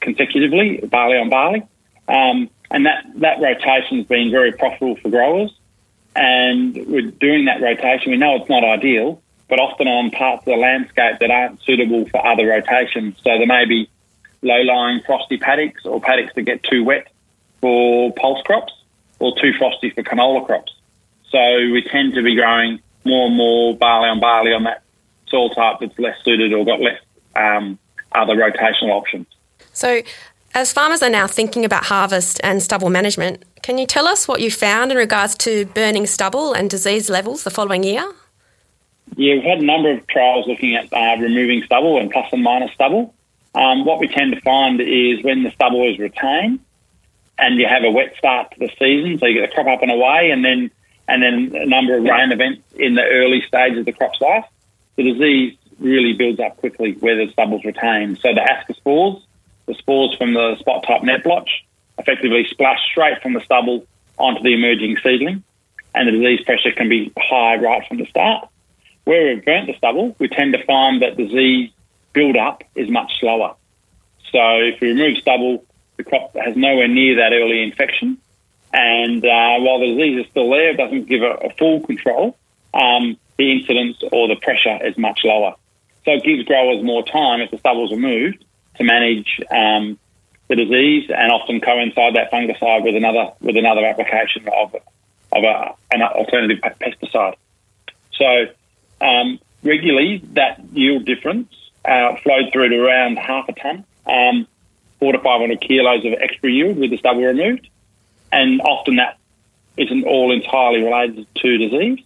consecutively, 0.00 0.78
barley 0.78 1.16
on 1.16 1.30
barley, 1.30 1.62
um, 2.08 2.50
and 2.70 2.86
that 2.86 3.06
that 3.16 3.40
rotation 3.40 3.98
has 3.98 4.06
been 4.06 4.30
very 4.30 4.52
profitable 4.52 4.96
for 4.96 5.10
growers. 5.10 5.54
And 6.16 6.74
we're 6.86 7.10
doing 7.10 7.46
that 7.46 7.60
rotation. 7.60 8.12
We 8.12 8.18
know 8.18 8.36
it's 8.36 8.48
not 8.48 8.62
ideal, 8.62 9.20
but 9.48 9.58
often 9.58 9.88
on 9.88 10.10
parts 10.10 10.42
of 10.42 10.44
the 10.46 10.56
landscape 10.56 11.18
that 11.18 11.30
aren't 11.30 11.60
suitable 11.62 12.06
for 12.08 12.24
other 12.24 12.46
rotations. 12.46 13.16
So 13.24 13.36
there 13.36 13.46
may 13.46 13.64
be 13.64 13.88
low-lying 14.44 15.00
frosty 15.04 15.38
paddocks 15.38 15.84
or 15.84 16.00
paddocks 16.00 16.34
that 16.34 16.42
get 16.42 16.62
too 16.62 16.84
wet 16.84 17.08
for 17.60 18.12
pulse 18.12 18.42
crops 18.42 18.72
or 19.18 19.34
too 19.40 19.52
frosty 19.58 19.90
for 19.90 20.02
canola 20.02 20.44
crops. 20.46 20.72
So 21.30 21.38
we 21.72 21.82
tend 21.82 22.14
to 22.14 22.22
be 22.22 22.36
growing 22.36 22.80
more 23.04 23.26
and 23.26 23.36
more 23.36 23.76
barley 23.76 24.08
on 24.08 24.20
barley 24.20 24.52
on 24.52 24.64
that 24.64 24.82
soil 25.28 25.50
type 25.50 25.78
that's 25.80 25.98
less 25.98 26.16
suited 26.22 26.52
or 26.52 26.64
got 26.64 26.80
less 26.80 27.00
um, 27.34 27.78
other 28.12 28.36
rotational 28.36 28.90
options. 28.90 29.26
So, 29.72 30.02
as 30.54 30.72
farmers 30.72 31.02
are 31.02 31.10
now 31.10 31.26
thinking 31.26 31.64
about 31.64 31.86
harvest 31.86 32.40
and 32.44 32.62
stubble 32.62 32.88
management, 32.88 33.42
can 33.62 33.76
you 33.76 33.86
tell 33.86 34.06
us 34.06 34.28
what 34.28 34.40
you 34.40 34.50
found 34.50 34.92
in 34.92 34.98
regards 34.98 35.34
to 35.38 35.66
burning 35.66 36.06
stubble 36.06 36.52
and 36.52 36.70
disease 36.70 37.10
levels 37.10 37.42
the 37.42 37.50
following 37.50 37.82
year? 37.82 38.04
Yeah, 39.16 39.34
we've 39.34 39.42
had 39.42 39.58
a 39.58 39.64
number 39.64 39.90
of 39.90 40.06
trials 40.06 40.46
looking 40.46 40.76
at 40.76 40.92
uh, 40.92 41.20
removing 41.20 41.62
stubble 41.64 41.98
and 41.98 42.10
plus 42.10 42.32
and 42.32 42.42
minus 42.42 42.72
stubble. 42.72 43.14
Um, 43.54 43.84
what 43.84 44.00
we 44.00 44.08
tend 44.08 44.34
to 44.34 44.40
find 44.40 44.80
is 44.80 45.22
when 45.22 45.44
the 45.44 45.50
stubble 45.52 45.88
is 45.88 45.98
retained 45.98 46.60
and 47.38 47.58
you 47.58 47.66
have 47.68 47.84
a 47.84 47.90
wet 47.90 48.14
start 48.16 48.50
to 48.52 48.58
the 48.58 48.70
season, 48.78 49.18
so 49.18 49.26
you 49.26 49.40
get 49.40 49.48
the 49.48 49.54
crop 49.54 49.66
up 49.66 49.82
and 49.82 49.90
away, 49.90 50.30
and 50.30 50.44
then 50.44 50.70
and 51.06 51.22
then 51.22 51.60
a 51.60 51.66
number 51.66 51.96
of 51.96 52.02
rain 52.02 52.32
events 52.32 52.62
in 52.76 52.94
the 52.94 53.02
early 53.02 53.42
stage 53.46 53.76
of 53.76 53.84
the 53.84 53.92
crop's 53.92 54.20
life, 54.20 54.46
the 54.96 55.02
disease 55.02 55.56
really 55.78 56.14
builds 56.14 56.40
up 56.40 56.56
quickly 56.56 56.92
where 57.00 57.16
the 57.16 57.30
stubble's 57.32 57.64
retained. 57.64 58.18
So 58.18 58.32
the 58.32 58.40
ascospores, 58.40 59.22
the 59.66 59.74
spores 59.74 60.16
from 60.16 60.32
the 60.32 60.56
spot 60.58 60.84
type 60.86 61.02
net 61.02 61.22
blotch, 61.22 61.64
effectively 61.98 62.46
splash 62.50 62.78
straight 62.90 63.20
from 63.22 63.34
the 63.34 63.40
stubble 63.40 63.86
onto 64.18 64.42
the 64.42 64.54
emerging 64.54 64.96
seedling, 65.02 65.42
and 65.94 66.08
the 66.08 66.12
disease 66.12 66.44
pressure 66.44 66.72
can 66.72 66.88
be 66.88 67.12
high 67.18 67.56
right 67.56 67.86
from 67.86 67.98
the 67.98 68.06
start. 68.06 68.48
Where 69.04 69.34
we've 69.34 69.44
burnt 69.44 69.66
the 69.66 69.76
stubble, 69.76 70.16
we 70.18 70.28
tend 70.28 70.54
to 70.54 70.64
find 70.64 71.02
that 71.02 71.16
disease 71.16 71.70
build 72.14 72.36
up 72.36 72.64
is 72.74 72.88
much 72.88 73.20
slower. 73.20 73.54
So 74.32 74.40
if 74.60 74.80
we 74.80 74.88
remove 74.88 75.18
stubble, 75.18 75.64
the 75.96 76.04
crop 76.04 76.34
has 76.36 76.56
nowhere 76.56 76.88
near 76.88 77.16
that 77.16 77.32
early 77.32 77.62
infection, 77.62 78.18
and 78.72 79.24
uh, 79.24 79.58
while 79.60 79.78
the 79.78 79.94
disease 79.94 80.24
is 80.24 80.30
still 80.30 80.50
there, 80.50 80.70
it 80.70 80.76
doesn't 80.76 81.06
give 81.06 81.22
a, 81.22 81.34
a 81.48 81.50
full 81.58 81.80
control. 81.82 82.36
Um, 82.72 83.16
the 83.36 83.52
incidence 83.52 83.98
or 84.10 84.26
the 84.26 84.36
pressure 84.36 84.84
is 84.84 84.96
much 84.96 85.20
lower. 85.22 85.54
So 86.04 86.12
it 86.12 86.24
gives 86.24 86.44
growers 86.44 86.82
more 86.82 87.04
time 87.04 87.40
if 87.40 87.50
the 87.50 87.58
stubble's 87.58 87.92
removed 87.92 88.44
to 88.76 88.84
manage 88.84 89.40
um, 89.50 89.98
the 90.48 90.56
disease 90.56 91.10
and 91.10 91.32
often 91.32 91.60
coincide 91.60 92.16
that 92.16 92.30
fungicide 92.32 92.82
with 92.82 92.96
another 92.96 93.32
with 93.40 93.56
another 93.56 93.84
application 93.84 94.48
of 94.48 94.74
of 95.32 95.44
a, 95.44 95.74
an 95.92 96.02
alternative 96.02 96.58
pesticide. 96.60 97.36
So 98.12 98.46
um, 99.00 99.38
regularly, 99.62 100.22
that 100.32 100.60
yield 100.72 101.04
difference 101.04 101.52
uh, 101.84 102.16
flowed 102.22 102.52
through 102.52 102.68
to 102.70 102.78
around 102.78 103.16
half 103.16 103.48
a 103.48 103.52
tonne, 103.52 103.84
um, 104.06 104.46
four 104.98 105.12
to 105.12 105.18
five 105.18 105.40
hundred 105.40 105.60
kilos 105.60 106.04
of 106.04 106.12
extra 106.14 106.50
yield 106.50 106.76
with 106.76 106.90
the 106.90 106.96
stubble 106.96 107.22
removed 107.22 107.68
and 108.34 108.60
often 108.62 108.96
that 108.96 109.18
isn't 109.76 110.04
all 110.04 110.32
entirely 110.32 110.82
related 110.82 111.26
to 111.34 111.58
disease. 111.58 112.00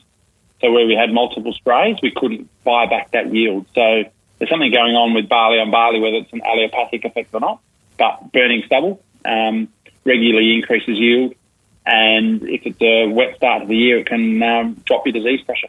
So 0.61 0.73
where 0.73 0.87
we 0.87 0.95
had 0.95 1.13
multiple 1.13 1.53
sprays, 1.53 1.97
we 2.03 2.11
couldn't 2.11 2.49
buy 2.65 2.87
back 2.87 3.13
that 3.13 3.33
yield. 3.33 3.67
So 3.75 4.05
there's 4.39 4.51
something 4.51 4.73
going 4.73 4.95
on 4.95 5.15
with 5.15 5.29
barley 5.29 5.59
on 5.59 5.71
barley, 5.71 6.01
whether 6.01 6.17
it's 6.17 6.33
an 6.33 6.41
allelopathic 6.41 7.05
effect 7.05 7.31
or 7.33 7.41
not. 7.41 7.61
But 7.99 8.33
burning 8.33 8.63
stubble 8.67 9.03
um, 9.25 9.69
regularly 10.05 10.55
increases 10.55 10.99
yield, 10.99 11.35
and 11.85 12.43
if 12.43 12.67
it's 12.67 12.81
a 12.81 13.07
wet 13.07 13.37
start 13.37 13.63
of 13.63 13.69
the 13.69 13.77
year, 13.77 13.99
it 13.99 14.07
can 14.07 14.43
um, 14.43 14.75
drop 14.85 15.07
your 15.07 15.13
disease 15.13 15.41
pressure. 15.43 15.69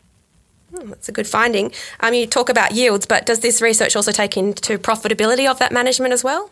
Oh, 0.73 0.86
that's 0.86 1.10
a 1.10 1.12
good 1.12 1.27
finding. 1.27 1.71
Um, 1.99 2.13
you 2.13 2.27
talk 2.27 2.49
about 2.49 2.73
yields, 2.73 3.05
but 3.05 3.25
does 3.25 3.39
this 3.39 3.62
research 3.62 3.95
also 3.95 4.12
take 4.12 4.38
into 4.38 4.77
profitability 4.77 5.49
of 5.49 5.60
that 5.60 5.71
management 5.71 6.13
as 6.13 6.23
well? 6.23 6.51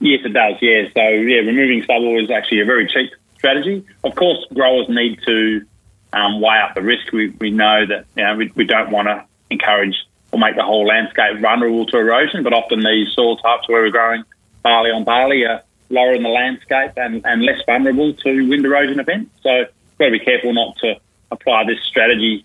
Yes, 0.00 0.20
it 0.24 0.32
does. 0.32 0.54
Yeah. 0.60 0.88
So 0.94 1.08
yeah, 1.08 1.38
removing 1.38 1.82
stubble 1.82 2.22
is 2.22 2.30
actually 2.30 2.60
a 2.60 2.64
very 2.64 2.86
cheap 2.86 3.10
strategy. 3.36 3.84
Of 4.04 4.14
course, 4.14 4.44
growers 4.52 4.88
need 4.88 5.20
to 5.26 5.64
um, 6.12 6.40
weigh 6.40 6.58
up 6.58 6.74
the 6.74 6.82
risk. 6.82 7.12
We, 7.12 7.30
we 7.30 7.50
know 7.50 7.86
that 7.86 8.06
you 8.16 8.24
know, 8.24 8.36
we, 8.36 8.52
we 8.54 8.64
don't 8.64 8.90
want 8.90 9.08
to 9.08 9.24
encourage 9.50 9.96
or 10.30 10.38
make 10.38 10.56
the 10.56 10.62
whole 10.62 10.86
landscape 10.86 11.38
vulnerable 11.40 11.86
to 11.86 11.98
erosion, 11.98 12.42
but 12.42 12.52
often 12.52 12.80
these 12.80 13.12
soil 13.14 13.36
types 13.38 13.68
where 13.68 13.82
we're 13.82 13.90
growing 13.90 14.24
barley 14.62 14.90
on 14.90 15.04
barley 15.04 15.46
are 15.46 15.62
lower 15.90 16.12
in 16.12 16.22
the 16.22 16.28
landscape 16.28 16.92
and, 16.96 17.24
and 17.24 17.42
less 17.42 17.60
vulnerable 17.64 18.12
to 18.12 18.48
wind 18.48 18.64
erosion 18.64 19.00
events. 19.00 19.30
So 19.42 19.50
we've 19.50 19.98
got 19.98 20.04
to 20.06 20.10
be 20.10 20.18
careful 20.18 20.52
not 20.52 20.76
to 20.78 21.00
apply 21.30 21.64
this 21.64 21.82
strategy 21.82 22.44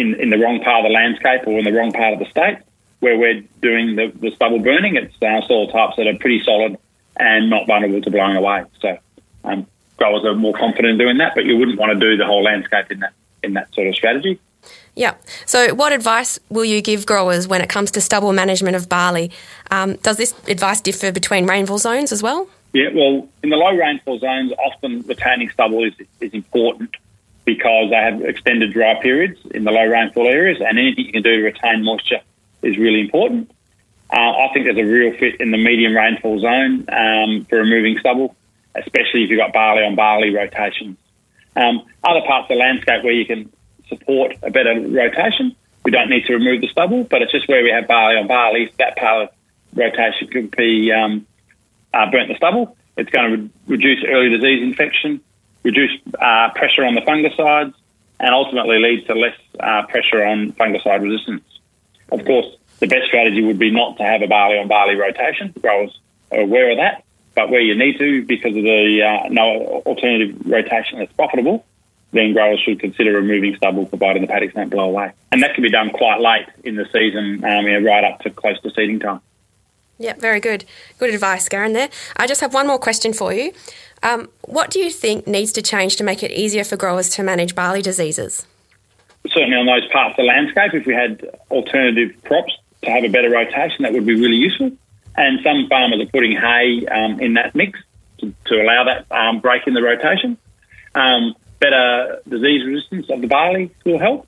in, 0.00 0.14
in 0.14 0.30
the 0.30 0.38
wrong 0.38 0.60
part 0.60 0.84
of 0.84 0.88
the 0.88 0.94
landscape 0.94 1.46
or 1.46 1.58
in 1.58 1.64
the 1.64 1.72
wrong 1.72 1.92
part 1.92 2.14
of 2.14 2.18
the 2.18 2.26
state 2.26 2.58
where 3.00 3.18
we're 3.18 3.42
doing 3.62 3.96
the, 3.96 4.12
the 4.20 4.30
stubble 4.32 4.58
burning. 4.58 4.96
It's 4.96 5.14
uh, 5.22 5.46
soil 5.46 5.68
types 5.68 5.96
that 5.96 6.06
are 6.06 6.16
pretty 6.18 6.42
solid 6.42 6.78
and 7.18 7.50
not 7.50 7.66
vulnerable 7.66 8.00
to 8.02 8.10
blowing 8.10 8.36
away. 8.36 8.64
So 8.80 8.98
um, 9.44 9.66
growers 9.96 10.24
are 10.24 10.34
more 10.34 10.54
confident 10.54 10.92
in 10.92 10.98
doing 10.98 11.18
that, 11.18 11.34
but 11.34 11.44
you 11.44 11.56
wouldn't 11.56 11.78
want 11.78 11.92
to 11.92 11.98
do 11.98 12.16
the 12.16 12.26
whole 12.26 12.42
landscape 12.42 12.90
in 12.90 13.00
that 13.00 13.12
in 13.42 13.54
that 13.54 13.72
sort 13.74 13.86
of 13.86 13.94
strategy. 13.94 14.38
Yeah. 14.94 15.14
So, 15.46 15.72
what 15.74 15.92
advice 15.92 16.38
will 16.50 16.64
you 16.64 16.82
give 16.82 17.06
growers 17.06 17.48
when 17.48 17.62
it 17.62 17.70
comes 17.70 17.90
to 17.92 18.02
stubble 18.02 18.34
management 18.34 18.76
of 18.76 18.86
barley? 18.86 19.30
Um, 19.70 19.94
does 19.96 20.18
this 20.18 20.34
advice 20.46 20.80
differ 20.82 21.10
between 21.10 21.46
rainfall 21.46 21.78
zones 21.78 22.12
as 22.12 22.22
well? 22.22 22.48
Yeah. 22.74 22.90
Well, 22.92 23.26
in 23.42 23.48
the 23.48 23.56
low 23.56 23.74
rainfall 23.74 24.18
zones, 24.18 24.52
often 24.58 25.00
retaining 25.02 25.48
stubble 25.50 25.84
is 25.84 25.94
is 26.20 26.34
important 26.34 26.96
because 27.44 27.90
they 27.90 27.96
have 27.96 28.22
extended 28.22 28.72
dry 28.72 29.00
periods 29.00 29.38
in 29.52 29.64
the 29.64 29.70
low 29.70 29.84
rainfall 29.84 30.26
areas, 30.26 30.58
and 30.60 30.78
anything 30.78 31.06
you 31.06 31.12
can 31.12 31.22
do 31.22 31.36
to 31.36 31.42
retain 31.42 31.84
moisture 31.84 32.20
is 32.62 32.78
really 32.78 33.00
important. 33.00 33.50
Uh, 34.12 34.16
I 34.20 34.50
think 34.52 34.66
there's 34.66 34.76
a 34.76 34.82
real 34.82 35.16
fit 35.16 35.40
in 35.40 35.50
the 35.50 35.56
medium 35.56 35.94
rainfall 35.94 36.40
zone 36.40 36.84
um, 36.88 37.46
for 37.48 37.58
removing 37.58 37.98
stubble 37.98 38.36
especially 38.74 39.24
if 39.24 39.30
you've 39.30 39.38
got 39.38 39.52
barley 39.52 39.82
on 39.82 39.94
barley 39.94 40.34
rotations. 40.34 40.96
Um, 41.56 41.84
other 42.04 42.20
parts 42.26 42.44
of 42.44 42.48
the 42.48 42.54
landscape 42.56 43.02
where 43.02 43.12
you 43.12 43.26
can 43.26 43.50
support 43.88 44.36
a 44.42 44.50
better 44.50 44.80
rotation, 44.88 45.56
we 45.84 45.90
don't 45.90 46.10
need 46.10 46.26
to 46.26 46.34
remove 46.34 46.60
the 46.60 46.68
stubble, 46.68 47.04
but 47.04 47.22
it's 47.22 47.32
just 47.32 47.48
where 47.48 47.62
we 47.62 47.70
have 47.70 47.88
barley 47.88 48.16
on 48.16 48.26
barley, 48.26 48.72
that 48.78 48.96
part 48.96 49.22
of 49.24 49.28
rotation 49.74 50.28
could 50.28 50.50
be 50.56 50.92
um, 50.92 51.26
uh, 51.92 52.10
burnt 52.10 52.28
the 52.28 52.36
stubble. 52.36 52.76
It's 52.96 53.10
going 53.10 53.30
to 53.30 53.36
re- 53.36 53.50
reduce 53.66 54.04
early 54.06 54.28
disease 54.30 54.62
infection, 54.62 55.20
reduce 55.62 55.92
uh, 56.18 56.50
pressure 56.54 56.84
on 56.84 56.94
the 56.94 57.02
fungicides, 57.02 57.74
and 58.18 58.34
ultimately 58.34 58.78
lead 58.78 59.06
to 59.06 59.14
less 59.14 59.36
uh, 59.58 59.86
pressure 59.86 60.24
on 60.24 60.52
fungicide 60.52 61.02
resistance. 61.02 61.44
Of 62.12 62.24
course, 62.24 62.46
the 62.80 62.86
best 62.86 63.06
strategy 63.06 63.42
would 63.42 63.58
be 63.58 63.70
not 63.70 63.96
to 63.98 64.02
have 64.02 64.22
a 64.22 64.26
barley 64.26 64.58
on 64.58 64.68
barley 64.68 64.96
rotation. 64.96 65.54
Growers 65.60 65.98
are 66.30 66.40
aware 66.40 66.70
of 66.70 66.78
that, 66.78 67.04
but 67.34 67.50
where 67.50 67.60
you 67.60 67.74
need 67.74 67.98
to, 67.98 68.24
because 68.24 68.56
of 68.56 68.62
the 68.62 69.02
uh, 69.02 69.28
no 69.28 69.82
alternative 69.86 70.36
rotation 70.44 70.98
that's 70.98 71.12
profitable, 71.12 71.64
then 72.12 72.32
growers 72.32 72.60
should 72.60 72.80
consider 72.80 73.12
removing 73.12 73.54
stubble, 73.56 73.86
providing 73.86 74.22
the 74.22 74.28
paddocks 74.28 74.54
don't 74.54 74.68
blow 74.68 74.88
away. 74.88 75.12
And 75.30 75.42
that 75.42 75.54
can 75.54 75.62
be 75.62 75.70
done 75.70 75.90
quite 75.90 76.20
late 76.20 76.46
in 76.64 76.74
the 76.74 76.86
season, 76.92 77.44
um, 77.44 77.84
right 77.84 78.04
up 78.04 78.20
to 78.20 78.30
close 78.30 78.60
to 78.62 78.70
seeding 78.70 78.98
time. 78.98 79.20
Yeah, 80.00 80.14
very 80.14 80.40
good. 80.40 80.64
Good 80.98 81.12
advice, 81.12 81.46
Garren, 81.46 81.74
there. 81.74 81.90
I 82.16 82.26
just 82.26 82.40
have 82.40 82.54
one 82.54 82.66
more 82.66 82.78
question 82.78 83.12
for 83.12 83.34
you. 83.34 83.52
Um, 84.02 84.30
what 84.46 84.70
do 84.70 84.78
you 84.78 84.88
think 84.90 85.26
needs 85.26 85.52
to 85.52 85.62
change 85.62 85.96
to 85.96 86.04
make 86.04 86.22
it 86.22 86.30
easier 86.30 86.64
for 86.64 86.78
growers 86.78 87.10
to 87.10 87.22
manage 87.22 87.54
barley 87.54 87.82
diseases? 87.82 88.46
Certainly 89.28 89.56
on 89.56 89.66
those 89.66 89.86
parts 89.92 90.12
of 90.12 90.16
the 90.16 90.22
landscape, 90.22 90.72
if 90.72 90.86
we 90.86 90.94
had 90.94 91.22
alternative 91.50 92.16
crops 92.24 92.56
to 92.82 92.90
have 92.90 93.04
a 93.04 93.08
better 93.08 93.28
rotation, 93.28 93.82
that 93.82 93.92
would 93.92 94.06
be 94.06 94.14
really 94.14 94.36
useful. 94.36 94.72
And 95.16 95.38
some 95.44 95.68
farmers 95.68 96.00
are 96.00 96.10
putting 96.10 96.32
hay 96.32 96.86
um, 96.86 97.20
in 97.20 97.34
that 97.34 97.54
mix 97.54 97.78
to, 98.20 98.32
to 98.46 98.62
allow 98.62 98.84
that 98.84 99.04
um, 99.12 99.40
break 99.40 99.66
in 99.66 99.74
the 99.74 99.82
rotation. 99.82 100.38
Um, 100.94 101.34
better 101.58 102.22
disease 102.26 102.64
resistance 102.64 103.10
of 103.10 103.20
the 103.20 103.26
barley 103.26 103.70
will 103.84 103.98
help. 103.98 104.26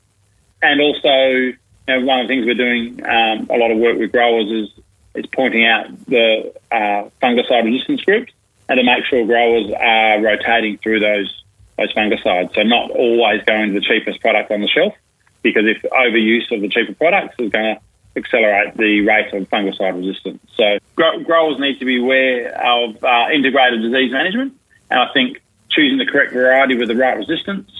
And 0.61 0.79
also, 0.79 1.09
you 1.09 1.57
know, 1.87 2.01
one 2.05 2.19
of 2.19 2.27
the 2.27 2.35
things 2.35 2.45
we're 2.45 2.53
doing 2.53 3.03
um, 3.03 3.47
a 3.49 3.57
lot 3.57 3.71
of 3.71 3.79
work 3.79 3.97
with 3.97 4.11
growers 4.11 4.51
is 4.51 4.82
is 5.15 5.25
pointing 5.27 5.65
out 5.65 5.87
the 6.05 6.53
uh, 6.71 7.09
fungicide 7.21 7.65
resistance 7.65 8.01
groups 8.01 8.33
and 8.69 8.77
to 8.77 8.83
make 8.83 9.05
sure 9.05 9.25
growers 9.25 9.71
are 9.71 10.21
rotating 10.21 10.77
through 10.77 10.99
those 10.99 11.43
those 11.77 11.93
fungicides. 11.93 12.53
So 12.53 12.61
not 12.63 12.91
always 12.91 13.43
going 13.45 13.73
to 13.73 13.79
the 13.79 13.85
cheapest 13.85 14.21
product 14.21 14.51
on 14.51 14.61
the 14.61 14.67
shelf, 14.67 14.93
because 15.41 15.63
if 15.65 15.81
overuse 15.91 16.51
of 16.51 16.61
the 16.61 16.69
cheaper 16.69 16.93
products 16.93 17.35
is 17.39 17.51
going 17.51 17.75
to 17.75 17.81
accelerate 18.15 18.77
the 18.77 19.01
rate 19.01 19.33
of 19.33 19.49
fungicide 19.49 19.97
resistance. 19.97 20.39
So 20.55 20.77
growers 20.95 21.59
need 21.59 21.79
to 21.79 21.85
be 21.85 21.99
aware 21.99 22.53
of 22.55 23.03
uh, 23.03 23.27
integrated 23.33 23.81
disease 23.81 24.11
management, 24.11 24.53
and 24.91 24.99
I 24.99 25.11
think 25.13 25.41
choosing 25.69 25.97
the 25.97 26.05
correct 26.05 26.33
variety 26.33 26.75
with 26.75 26.89
the 26.89 26.95
right 26.95 27.17
resistance, 27.17 27.71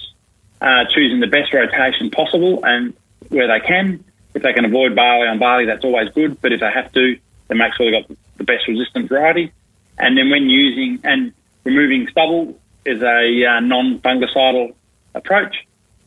uh, 0.60 0.84
choosing 0.92 1.20
the 1.20 1.28
best 1.28 1.52
rotation 1.52 2.10
possible, 2.10 2.64
and 2.64 2.94
where 3.28 3.46
they 3.46 3.64
can, 3.64 4.04
if 4.34 4.42
they 4.42 4.52
can 4.52 4.64
avoid 4.64 4.96
barley 4.96 5.28
on 5.28 5.38
barley, 5.38 5.66
that's 5.66 5.84
always 5.84 6.10
good. 6.10 6.40
But 6.40 6.52
if 6.52 6.60
they 6.60 6.70
have 6.70 6.92
to, 6.92 7.16
then 7.48 7.58
make 7.58 7.74
sure 7.74 7.90
they've 7.90 8.06
got 8.06 8.16
the 8.36 8.44
best 8.44 8.66
resistant 8.66 9.08
variety. 9.08 9.52
And 9.98 10.16
then 10.16 10.30
when 10.30 10.48
using 10.50 11.00
and 11.04 11.32
removing 11.64 12.08
stubble 12.08 12.58
is 12.84 13.02
a 13.02 13.44
uh, 13.44 13.60
non-fungicidal 13.60 14.74
approach. 15.14 15.66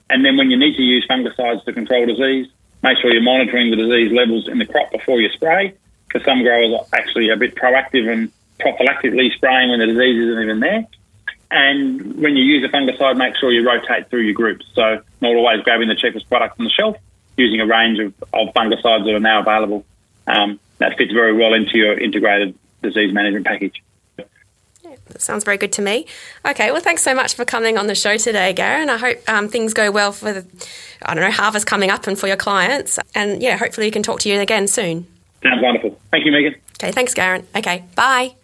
And 0.10 0.24
then 0.24 0.38
when 0.38 0.52
you 0.52 0.58
need 0.58 0.76
to 0.76 0.84
use 0.84 1.06
fungicides 1.10 1.64
to 1.66 1.74
control 1.74 2.06
disease, 2.06 2.48
make 2.84 2.98
sure 3.00 3.12
you're 3.12 3.22
monitoring 3.22 3.72
the 3.72 3.78
disease 3.78 4.12
levels 4.12 4.48
in 4.48 4.58
the 4.60 4.66
crop 4.66 4.92
before 4.92 5.20
you 5.20 5.30
spray, 5.30 5.74
because 6.08 6.24
some 6.26 6.44
growers 6.44 6.74
are 6.74 6.86
actually 6.98 7.30
a 7.30 7.36
bit 7.36 7.56
proactive 7.56 8.12
and 8.12 8.32
prophylactically 8.60 9.34
spraying 9.36 9.70
when 9.70 9.80
the 9.80 9.88
disease 9.88 10.22
isn't 10.22 10.44
even 10.44 10.60
there. 10.60 10.88
And 11.50 12.22
when 12.22 12.36
you 12.36 12.44
use 12.44 12.64
a 12.64 12.70
fungicide, 12.70 13.18
make 13.18 13.36
sure 13.38 13.52
you 13.52 13.66
rotate 13.66 14.10
through 14.10 14.22
your 14.22 14.34
groups. 14.34 14.66
So 14.74 15.02
not 15.22 15.36
always 15.36 15.62
grabbing 15.64 15.88
the 15.88 15.96
cheapest 15.96 16.28
product 16.30 16.60
on 16.60 16.66
the 16.66 16.72
shelf, 16.72 16.98
using 17.38 17.62
a 17.62 17.66
range 17.66 18.00
of, 18.00 18.14
of 18.34 18.54
fungicides 18.54 19.06
that 19.06 19.14
are 19.14 19.20
now 19.20 19.42
available. 19.42 19.86
Um, 20.28 20.60
that 20.80 20.98
fits 20.98 21.12
very 21.12 21.34
well 21.34 21.54
into 21.54 21.78
your 21.78 21.98
integrated 21.98 22.58
disease 22.82 23.14
management 23.14 23.46
package. 23.46 23.84
Yeah, 24.18 24.96
that 25.08 25.22
sounds 25.22 25.44
very 25.44 25.58
good 25.58 25.72
to 25.74 25.82
me. 25.82 26.06
Okay, 26.46 26.72
well, 26.72 26.82
thanks 26.82 27.02
so 27.02 27.14
much 27.14 27.36
for 27.36 27.46
coming 27.46 27.78
on 27.78 27.88
the 27.88 27.96
show 27.96 28.18
today, 28.18 28.54
Garren. 28.54 28.90
I 28.90 28.98
hope 28.98 29.18
um, 29.28 29.50
things 29.50 29.74
go 29.74 29.92
well 29.92 30.12
for 30.12 30.34
the, 30.34 30.46
I 31.02 31.14
don't 31.14 31.24
know, 31.24 31.32
harvest 31.32 31.66
coming 31.66 31.90
up 31.90 32.08
and 32.08 32.18
for 32.18 32.28
your 32.28 32.38
clients. 32.38 33.00
And 33.16 33.42
yeah, 33.42 33.58
hopefully 33.58 33.88
we 33.88 33.92
can 33.92 34.04
talk 34.04 34.20
to 34.22 34.30
you 34.30 34.40
again 34.40 34.68
soon. 34.68 35.08
Sounds 35.44 35.62
wonderful. 35.62 36.00
Thank 36.12 36.26
you, 36.26 36.32
Megan. 36.32 36.56
Okay, 36.82 36.92
thanks, 36.92 37.14
Garren. 37.14 37.44
Okay, 37.56 37.84
bye. 37.96 38.30
Bye. 38.30 38.36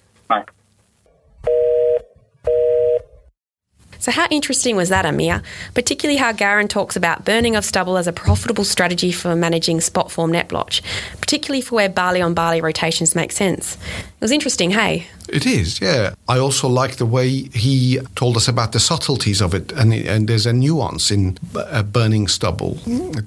So, 4.04 4.12
how 4.12 4.28
interesting 4.30 4.76
was 4.76 4.90
that, 4.90 5.06
Amir? 5.06 5.42
Particularly 5.76 6.18
how 6.18 6.34
Garren 6.34 6.68
talks 6.68 6.98
about 6.98 7.24
burning 7.24 7.56
of 7.56 7.64
stubble 7.64 7.96
as 7.96 8.06
a 8.06 8.12
profitable 8.12 8.66
strategy 8.66 9.14
for 9.14 9.34
managing 9.34 9.80
spot 9.80 10.12
form 10.12 10.34
net 10.34 10.50
blotch, 10.50 10.84
particularly 11.22 11.62
for 11.62 11.76
where 11.76 11.88
barley 11.88 12.22
on 12.22 12.34
barley 12.34 12.60
rotations 12.60 13.16
make 13.16 13.32
sense. 13.32 13.76
It 13.76 14.20
was 14.20 14.34
interesting, 14.34 14.72
hey? 14.72 15.08
It 15.30 15.46
is, 15.46 15.80
yeah. 15.82 16.14
I 16.28 16.38
also 16.38 16.68
like 16.68 16.98
the 16.98 17.06
way 17.06 17.50
he 17.54 18.00
told 18.16 18.36
us 18.38 18.48
about 18.48 18.72
the 18.72 18.80
subtleties 18.80 19.42
of 19.42 19.54
it, 19.54 19.72
and, 19.72 19.94
and 19.94 20.28
there's 20.28 20.46
a 20.46 20.54
nuance 20.54 21.12
in 21.12 21.38
uh, 21.56 21.84
burning 21.84 22.28
stubble. 22.28 22.78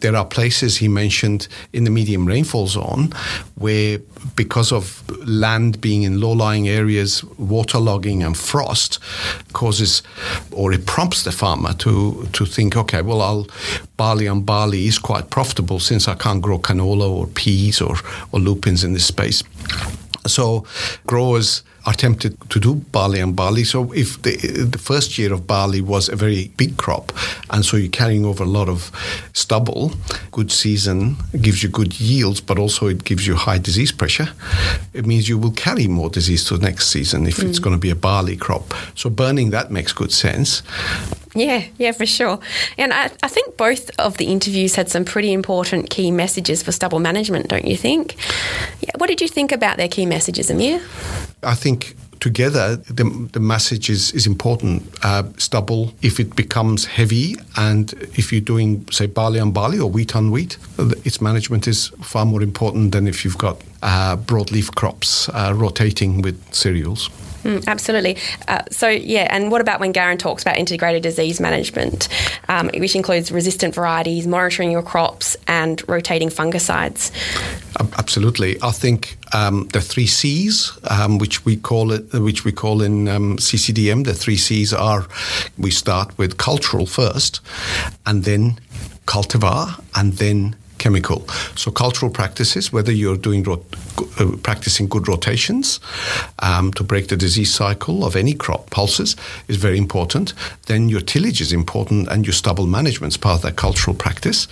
There 0.01 0.15
are 0.15 0.25
places 0.25 0.77
he 0.77 0.89
mentioned 0.89 1.49
in 1.73 1.85
the 1.85 1.91
medium 1.91 2.27
rainfall 2.27 2.67
zone 2.69 3.13
where, 3.55 3.99
because 4.35 4.73
of 4.73 5.03
land 5.27 5.81
being 5.81 6.03
in 6.03 6.21
low 6.21 6.33
lying 6.33 6.69
areas, 6.69 7.23
waterlogging 7.39 8.25
and 8.25 8.37
frost 8.37 8.99
causes 9.53 10.03
or 10.53 10.73
it 10.73 10.87
prompts 10.87 11.23
the 11.23 11.33
farmer 11.33 11.73
to, 11.75 12.29
to 12.33 12.45
think, 12.45 12.77
okay, 12.77 13.03
well, 13.03 13.23
I'll 13.23 13.47
barley 13.97 14.29
on 14.29 14.43
barley 14.43 14.87
is 14.87 14.99
quite 14.99 15.31
profitable 15.31 15.81
since 15.81 16.09
I 16.09 16.15
can't 16.15 16.43
grow 16.43 16.59
canola 16.59 17.09
or 17.09 17.27
peas 17.27 17.81
or, 17.81 17.97
or 18.33 18.41
lupins 18.41 18.85
in 18.85 18.93
this 18.93 19.07
space. 19.07 19.43
So 20.27 20.67
growers 21.07 21.63
are 21.87 21.95
tempted 21.95 22.39
to 22.51 22.61
do 22.61 22.75
barley 22.75 23.21
and 23.21 23.37
barley. 23.37 23.65
So 23.65 23.93
if 23.93 24.21
the, 24.23 24.37
the 24.71 24.79
first 24.79 25.19
year 25.19 25.33
of 25.33 25.47
barley 25.47 25.81
was 25.81 26.09
a 26.09 26.17
very 26.17 26.49
big 26.57 26.77
crop, 26.77 27.13
and 27.51 27.65
so 27.65 27.77
you're 27.77 27.91
carrying 27.91 28.25
over 28.25 28.43
a 28.43 28.47
lot 28.47 28.69
of 28.69 28.91
stubble, 29.33 29.93
good 30.33 30.51
season 30.51 31.17
gives 31.41 31.63
you 31.63 31.69
good 31.69 32.01
yields, 32.01 32.41
but 32.41 32.59
also 32.59 32.89
it 32.89 33.05
gives 33.05 33.27
you 33.27 33.37
high 33.37 33.59
disease 33.59 33.93
pressure. 33.93 34.29
It 34.93 35.07
means 35.07 35.29
you 35.29 35.39
will 35.39 35.53
carry 35.53 35.87
more 35.87 36.11
disease 36.11 36.45
to 36.47 36.57
the 36.57 36.67
next 36.67 36.89
season 36.89 37.27
if 37.27 37.37
mm. 37.37 37.49
it's 37.49 37.59
going 37.59 37.75
to 37.75 37.81
be 37.81 37.91
a 37.91 37.97
barley 37.97 38.37
crop. 38.37 38.75
So 38.95 39.09
burning 39.09 39.51
that 39.51 39.71
makes 39.71 39.93
good 39.93 40.13
sense. 40.13 40.63
Yeah, 41.35 41.65
yeah, 41.77 41.93
for 41.93 42.07
sure. 42.07 42.39
And 42.79 42.95
I, 42.95 43.11
I 43.23 43.29
think 43.29 43.57
both 43.57 43.91
of 43.99 44.17
the 44.17 44.25
interviews 44.25 44.75
had 44.75 44.89
some 44.89 45.05
pretty 45.05 45.33
important 45.33 45.91
key 45.91 46.11
messages 46.11 46.63
for 46.63 46.73
stubble 46.73 46.99
management, 46.99 47.49
don't 47.49 47.67
you 47.67 47.77
think? 47.77 48.17
Yeah, 48.81 48.93
what 48.97 49.09
did 49.09 49.21
you 49.21 49.29
think 49.29 49.53
about 49.53 49.77
their 49.77 49.89
key 49.89 50.07
messages, 50.07 50.51
Amir? 50.51 50.81
I 51.43 51.55
think 51.55 51.97
together 52.21 52.77
the, 52.77 53.29
the 53.33 53.41
message 53.41 53.91
is, 53.91 54.13
is 54.13 54.27
important. 54.27 54.83
Uh, 55.03 55.25
stubble, 55.37 55.93
if 56.03 56.19
it 56.19 56.35
becomes 56.35 56.87
heavy 56.87 57.37
and 57.57 57.93
if 58.17 58.33
you're 58.33 58.41
doing, 58.41 58.87
say, 58.91 59.07
barley 59.07 59.39
on 59.39 59.53
barley 59.53 59.79
or 59.79 59.91
wheat 59.91 60.17
on 60.17 60.31
wheat, 60.31 60.59
its 61.05 61.21
management 61.21 61.69
is 61.69 61.89
far 62.03 62.25
more 62.25 62.43
important 62.43 62.93
than 62.93 63.07
if 63.07 63.25
you've 63.25 63.39
got 63.39 63.61
uh, 63.83 64.17
broadleaf 64.17 64.75
crops 64.75 65.29
uh, 65.31 65.53
rotating 65.55 66.23
with 66.23 66.43
cereals. 66.55 67.11
Mm, 67.47 67.65
absolutely. 67.69 68.17
Uh, 68.49 68.63
so, 68.73 68.89
yeah, 68.89 69.29
and 69.31 69.53
what 69.53 69.61
about 69.61 69.79
when 69.79 69.93
Garren 69.93 70.19
talks 70.19 70.43
about 70.43 70.59
integrated 70.59 71.05
disease 71.05 71.39
management, 71.39 72.09
um, 72.49 72.71
which 72.75 72.97
includes 72.97 73.31
resistant 73.31 73.73
varieties, 73.73 74.27
monitoring 74.27 74.73
your 74.73 74.83
crops, 74.83 75.37
and 75.47 75.81
rotating 75.89 76.29
fungicides? 76.29 77.13
Absolutely. 77.97 78.57
I 78.63 78.73
think 78.73 79.17
um, 79.33 79.69
the 79.69 79.81
three 79.81 80.09
C's, 80.09 80.73
um, 80.91 81.19
which 81.19 81.45
we 81.45 81.57
call 81.57 81.93
it, 81.93 82.13
which 82.15 82.45
we 82.45 82.51
call 82.51 82.83
in 82.83 83.07
um, 83.07 83.37
CCDM, 83.37 84.05
the 84.05 84.15
three 84.15 84.37
C's 84.37 84.73
are 84.73 85.07
we 85.57 85.71
start 85.71 86.19
with 86.19 86.39
cultural 86.39 86.87
first, 86.87 87.41
and 88.05 88.25
then 88.25 88.59
cultivar, 89.07 89.81
and 89.95 90.15
then 90.15 90.57
chemical. 90.87 91.27
So 91.57 91.73
cultural 91.73 92.13
practices, 92.13 92.73
whether 92.73 92.93
you're 92.93 93.17
doing 93.17 93.43
rot- 93.43 93.77
uh, 94.21 94.37
practicing 94.43 94.89
good 94.89 95.09
rotations 95.09 95.81
um, 96.39 96.73
to 96.75 96.85
break 96.85 97.09
the 97.09 97.17
disease 97.17 97.53
cycle 97.53 98.05
of 98.05 98.15
any 98.15 98.35
crop 98.35 98.71
pulses, 98.71 99.17
is 99.49 99.57
very 99.57 99.79
important. 99.79 100.33
Then 100.67 100.89
your 100.89 101.01
tillage 101.01 101.41
is 101.41 101.53
important, 101.53 102.09
and 102.09 102.25
your 102.25 102.35
stubble 102.35 102.69
management 102.69 103.15
is 103.15 103.19
part 103.19 103.37
of 103.39 103.43
that 103.43 103.57
cultural 103.57 103.97
practice. 103.97 104.47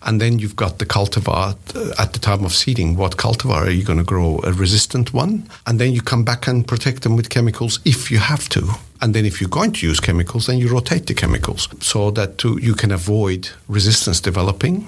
And 0.00 0.20
then 0.20 0.38
you've 0.38 0.56
got 0.56 0.78
the 0.78 0.86
cultivar 0.86 1.54
uh, 1.74 2.02
at 2.02 2.12
the 2.14 2.18
time 2.18 2.46
of 2.46 2.52
seeding. 2.52 2.96
What 2.96 3.18
cultivar 3.18 3.66
are 3.66 3.70
you 3.70 3.84
going 3.84 3.98
to 3.98 4.04
grow? 4.14 4.40
A 4.44 4.52
resistant 4.52 5.12
one, 5.12 5.42
and 5.66 5.78
then 5.78 5.92
you 5.92 6.00
come 6.00 6.24
back 6.24 6.48
and 6.48 6.66
protect 6.66 7.02
them 7.02 7.14
with 7.16 7.28
chemicals 7.28 7.80
if 7.84 8.10
you 8.10 8.20
have 8.20 8.48
to. 8.48 8.62
And 9.00 9.14
then 9.14 9.24
if 9.24 9.40
you're 9.40 9.50
going 9.50 9.72
to 9.72 9.86
use 9.86 10.00
chemicals, 10.00 10.46
then 10.46 10.58
you 10.58 10.68
rotate 10.68 11.06
the 11.06 11.14
chemicals 11.14 11.68
so 11.80 12.10
that 12.12 12.38
to, 12.38 12.58
you 12.60 12.74
can 12.74 12.90
avoid 12.90 13.50
resistance 13.68 14.20
developing. 14.20 14.86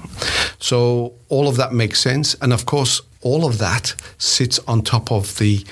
So 0.58 1.12
all 1.28 1.48
of 1.48 1.56
that 1.56 1.72
makes 1.72 2.00
sense. 2.00 2.36
And 2.40 2.52
of 2.52 2.64
course, 2.66 3.02
all 3.22 3.44
of 3.44 3.58
that 3.58 3.94
sits 4.18 4.58
on 4.66 4.82
top 4.82 5.12
of 5.12 5.36
the 5.38 5.64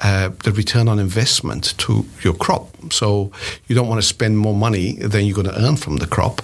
uh, 0.00 0.30
the 0.44 0.52
return 0.52 0.88
on 0.88 0.98
investment 0.98 1.76
to 1.78 2.04
your 2.22 2.34
crop. 2.34 2.68
So 2.92 3.32
you 3.66 3.74
don't 3.74 3.88
want 3.88 4.00
to 4.00 4.06
spend 4.06 4.38
more 4.38 4.54
money 4.54 4.92
than 4.94 5.26
you're 5.26 5.34
going 5.34 5.48
to 5.54 5.60
earn 5.60 5.76
from 5.76 5.96
the 5.96 6.06
crop. 6.06 6.42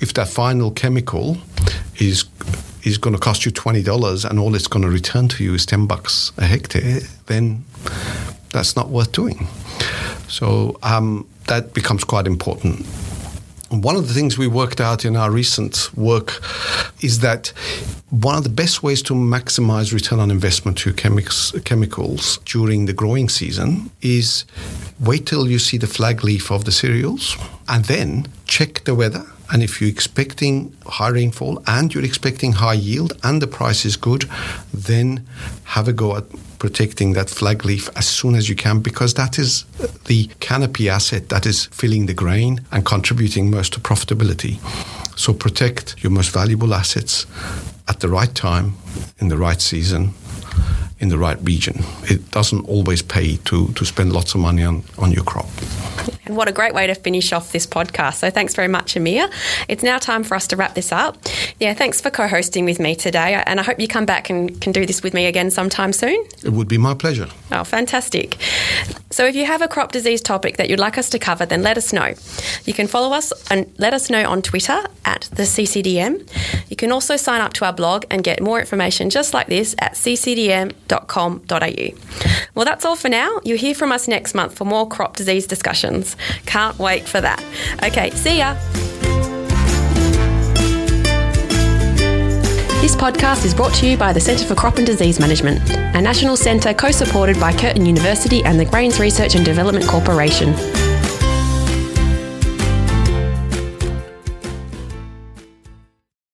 If 0.00 0.12
that 0.14 0.28
final 0.28 0.70
chemical 0.70 1.38
is 1.98 2.26
is 2.82 2.98
going 2.98 3.14
to 3.16 3.20
cost 3.20 3.44
you 3.46 3.50
twenty 3.50 3.82
dollars 3.82 4.24
and 4.24 4.38
all 4.38 4.54
it's 4.54 4.68
going 4.68 4.84
to 4.84 4.90
return 4.90 5.28
to 5.28 5.44
you 5.44 5.54
is 5.54 5.66
ten 5.66 5.86
bucks 5.86 6.32
a 6.36 6.44
hectare, 6.44 7.00
then 7.26 7.64
that's 8.56 8.74
not 8.74 8.88
worth 8.88 9.12
doing. 9.12 9.46
So 10.28 10.78
um, 10.82 11.28
that 11.46 11.74
becomes 11.74 12.04
quite 12.04 12.26
important. 12.26 12.86
One 13.68 13.96
of 13.96 14.08
the 14.08 14.14
things 14.14 14.38
we 14.38 14.46
worked 14.46 14.80
out 14.80 15.04
in 15.04 15.16
our 15.16 15.30
recent 15.30 15.90
work 15.94 16.40
is 17.02 17.18
that 17.20 17.48
one 18.10 18.36
of 18.38 18.44
the 18.44 18.56
best 18.62 18.82
ways 18.82 19.02
to 19.02 19.12
maximize 19.12 19.92
return 19.92 20.20
on 20.20 20.30
investment 20.30 20.78
to 20.78 20.92
chemicals 20.94 22.38
during 22.44 22.86
the 22.86 22.92
growing 22.92 23.28
season 23.28 23.90
is 24.00 24.44
wait 25.00 25.26
till 25.26 25.48
you 25.48 25.58
see 25.58 25.78
the 25.78 25.86
flag 25.86 26.24
leaf 26.24 26.50
of 26.50 26.64
the 26.64 26.72
cereals 26.72 27.36
and 27.68 27.84
then 27.86 28.26
check 28.46 28.84
the 28.84 28.94
weather 28.94 29.26
and 29.50 29.62
if 29.62 29.80
you're 29.80 29.90
expecting 29.90 30.74
high 30.86 31.08
rainfall 31.08 31.62
and 31.66 31.92
you're 31.92 32.04
expecting 32.04 32.52
high 32.52 32.74
yield 32.74 33.12
and 33.22 33.42
the 33.42 33.46
price 33.46 33.84
is 33.84 33.96
good, 33.96 34.24
then 34.72 35.26
have 35.64 35.88
a 35.88 35.92
go 35.92 36.16
at 36.16 36.24
protecting 36.58 37.12
that 37.12 37.30
flag 37.30 37.64
leaf 37.64 37.88
as 37.96 38.06
soon 38.06 38.34
as 38.34 38.48
you 38.48 38.56
can 38.56 38.80
because 38.80 39.14
that 39.14 39.38
is 39.38 39.64
the 40.06 40.28
canopy 40.40 40.88
asset 40.88 41.28
that 41.28 41.46
is 41.46 41.66
filling 41.66 42.06
the 42.06 42.14
grain 42.14 42.60
and 42.72 42.84
contributing 42.84 43.50
most 43.50 43.72
to 43.74 43.80
profitability. 43.80 44.58
So 45.18 45.32
protect 45.32 46.02
your 46.02 46.12
most 46.12 46.30
valuable 46.30 46.74
assets 46.74 47.26
at 47.88 48.00
the 48.00 48.08
right 48.08 48.34
time, 48.34 48.74
in 49.18 49.28
the 49.28 49.36
right 49.36 49.60
season, 49.60 50.12
in 50.98 51.08
the 51.08 51.18
right 51.18 51.38
region. 51.42 51.84
It 52.04 52.30
doesn't 52.30 52.66
always 52.68 53.02
pay 53.02 53.36
to, 53.36 53.68
to 53.68 53.84
spend 53.84 54.12
lots 54.12 54.34
of 54.34 54.40
money 54.40 54.64
on, 54.64 54.82
on 54.98 55.12
your 55.12 55.24
crop. 55.24 55.48
And 56.24 56.36
what 56.36 56.48
a 56.48 56.52
great 56.52 56.74
way 56.74 56.86
to 56.86 56.94
finish 56.94 57.32
off 57.32 57.52
this 57.52 57.66
podcast. 57.66 58.16
So 58.16 58.30
thanks 58.30 58.54
very 58.54 58.68
much, 58.68 58.96
Amir. 58.96 59.28
It's 59.68 59.82
now 59.82 59.98
time 59.98 60.24
for 60.24 60.34
us 60.34 60.46
to 60.48 60.56
wrap 60.56 60.74
this 60.74 60.90
up. 60.90 61.18
Yeah, 61.60 61.74
thanks 61.74 62.00
for 62.00 62.10
co 62.10 62.26
hosting 62.26 62.64
with 62.64 62.80
me 62.80 62.96
today. 62.96 63.42
And 63.46 63.60
I 63.60 63.62
hope 63.62 63.78
you 63.78 63.86
come 63.86 64.06
back 64.06 64.28
and 64.28 64.60
can 64.60 64.72
do 64.72 64.86
this 64.86 65.02
with 65.02 65.14
me 65.14 65.26
again 65.26 65.50
sometime 65.50 65.92
soon. 65.92 66.24
It 66.42 66.52
would 66.52 66.68
be 66.68 66.78
my 66.78 66.94
pleasure. 66.94 67.28
Oh, 67.52 67.62
fantastic. 67.62 68.36
So 69.10 69.24
if 69.24 69.36
you 69.36 69.46
have 69.46 69.62
a 69.62 69.68
crop 69.68 69.92
disease 69.92 70.20
topic 70.20 70.56
that 70.56 70.68
you'd 70.68 70.80
like 70.80 70.98
us 70.98 71.08
to 71.10 71.18
cover, 71.18 71.46
then 71.46 71.62
let 71.62 71.78
us 71.78 71.92
know. 71.92 72.14
You 72.64 72.74
can 72.74 72.88
follow 72.88 73.14
us 73.14 73.32
and 73.50 73.72
let 73.78 73.94
us 73.94 74.10
know 74.10 74.28
on 74.28 74.42
Twitter 74.42 74.82
at 75.04 75.28
the 75.32 75.44
CCDM. 75.44 76.28
You 76.68 76.76
can 76.76 76.90
also 76.90 77.16
sign 77.16 77.40
up 77.40 77.52
to 77.54 77.64
our 77.64 77.72
blog 77.72 78.04
and 78.10 78.24
get 78.24 78.42
more 78.42 78.58
information 78.58 79.10
just 79.10 79.32
like 79.32 79.46
this 79.46 79.76
at 79.78 79.92
ccdm.com.au. 80.86 82.50
Well, 82.54 82.64
that's 82.64 82.84
all 82.84 82.96
for 82.96 83.08
now. 83.08 83.40
You'll 83.44 83.58
hear 83.58 83.74
from 83.74 83.92
us 83.92 84.08
next 84.08 84.34
month 84.34 84.56
for 84.56 84.64
more 84.64 84.88
crop 84.88 85.16
disease 85.16 85.46
discussions. 85.46 86.16
Can't 86.46 86.78
wait 86.78 87.04
for 87.04 87.20
that. 87.20 87.42
Okay, 87.82 88.10
see 88.10 88.38
ya. 88.38 88.54
This 92.80 92.94
podcast 92.94 93.44
is 93.44 93.52
brought 93.54 93.74
to 93.74 93.86
you 93.88 93.96
by 93.96 94.12
the 94.12 94.20
Centre 94.20 94.44
for 94.44 94.54
Crop 94.54 94.76
and 94.76 94.86
Disease 94.86 95.18
Management, 95.18 95.58
a 95.70 96.00
national 96.00 96.36
centre 96.36 96.72
co 96.72 96.90
supported 96.92 97.38
by 97.40 97.52
Curtin 97.52 97.84
University 97.84 98.44
and 98.44 98.60
the 98.60 98.64
Grains 98.64 99.00
Research 99.00 99.34
and 99.34 99.44
Development 99.44 99.86
Corporation. 99.86 100.54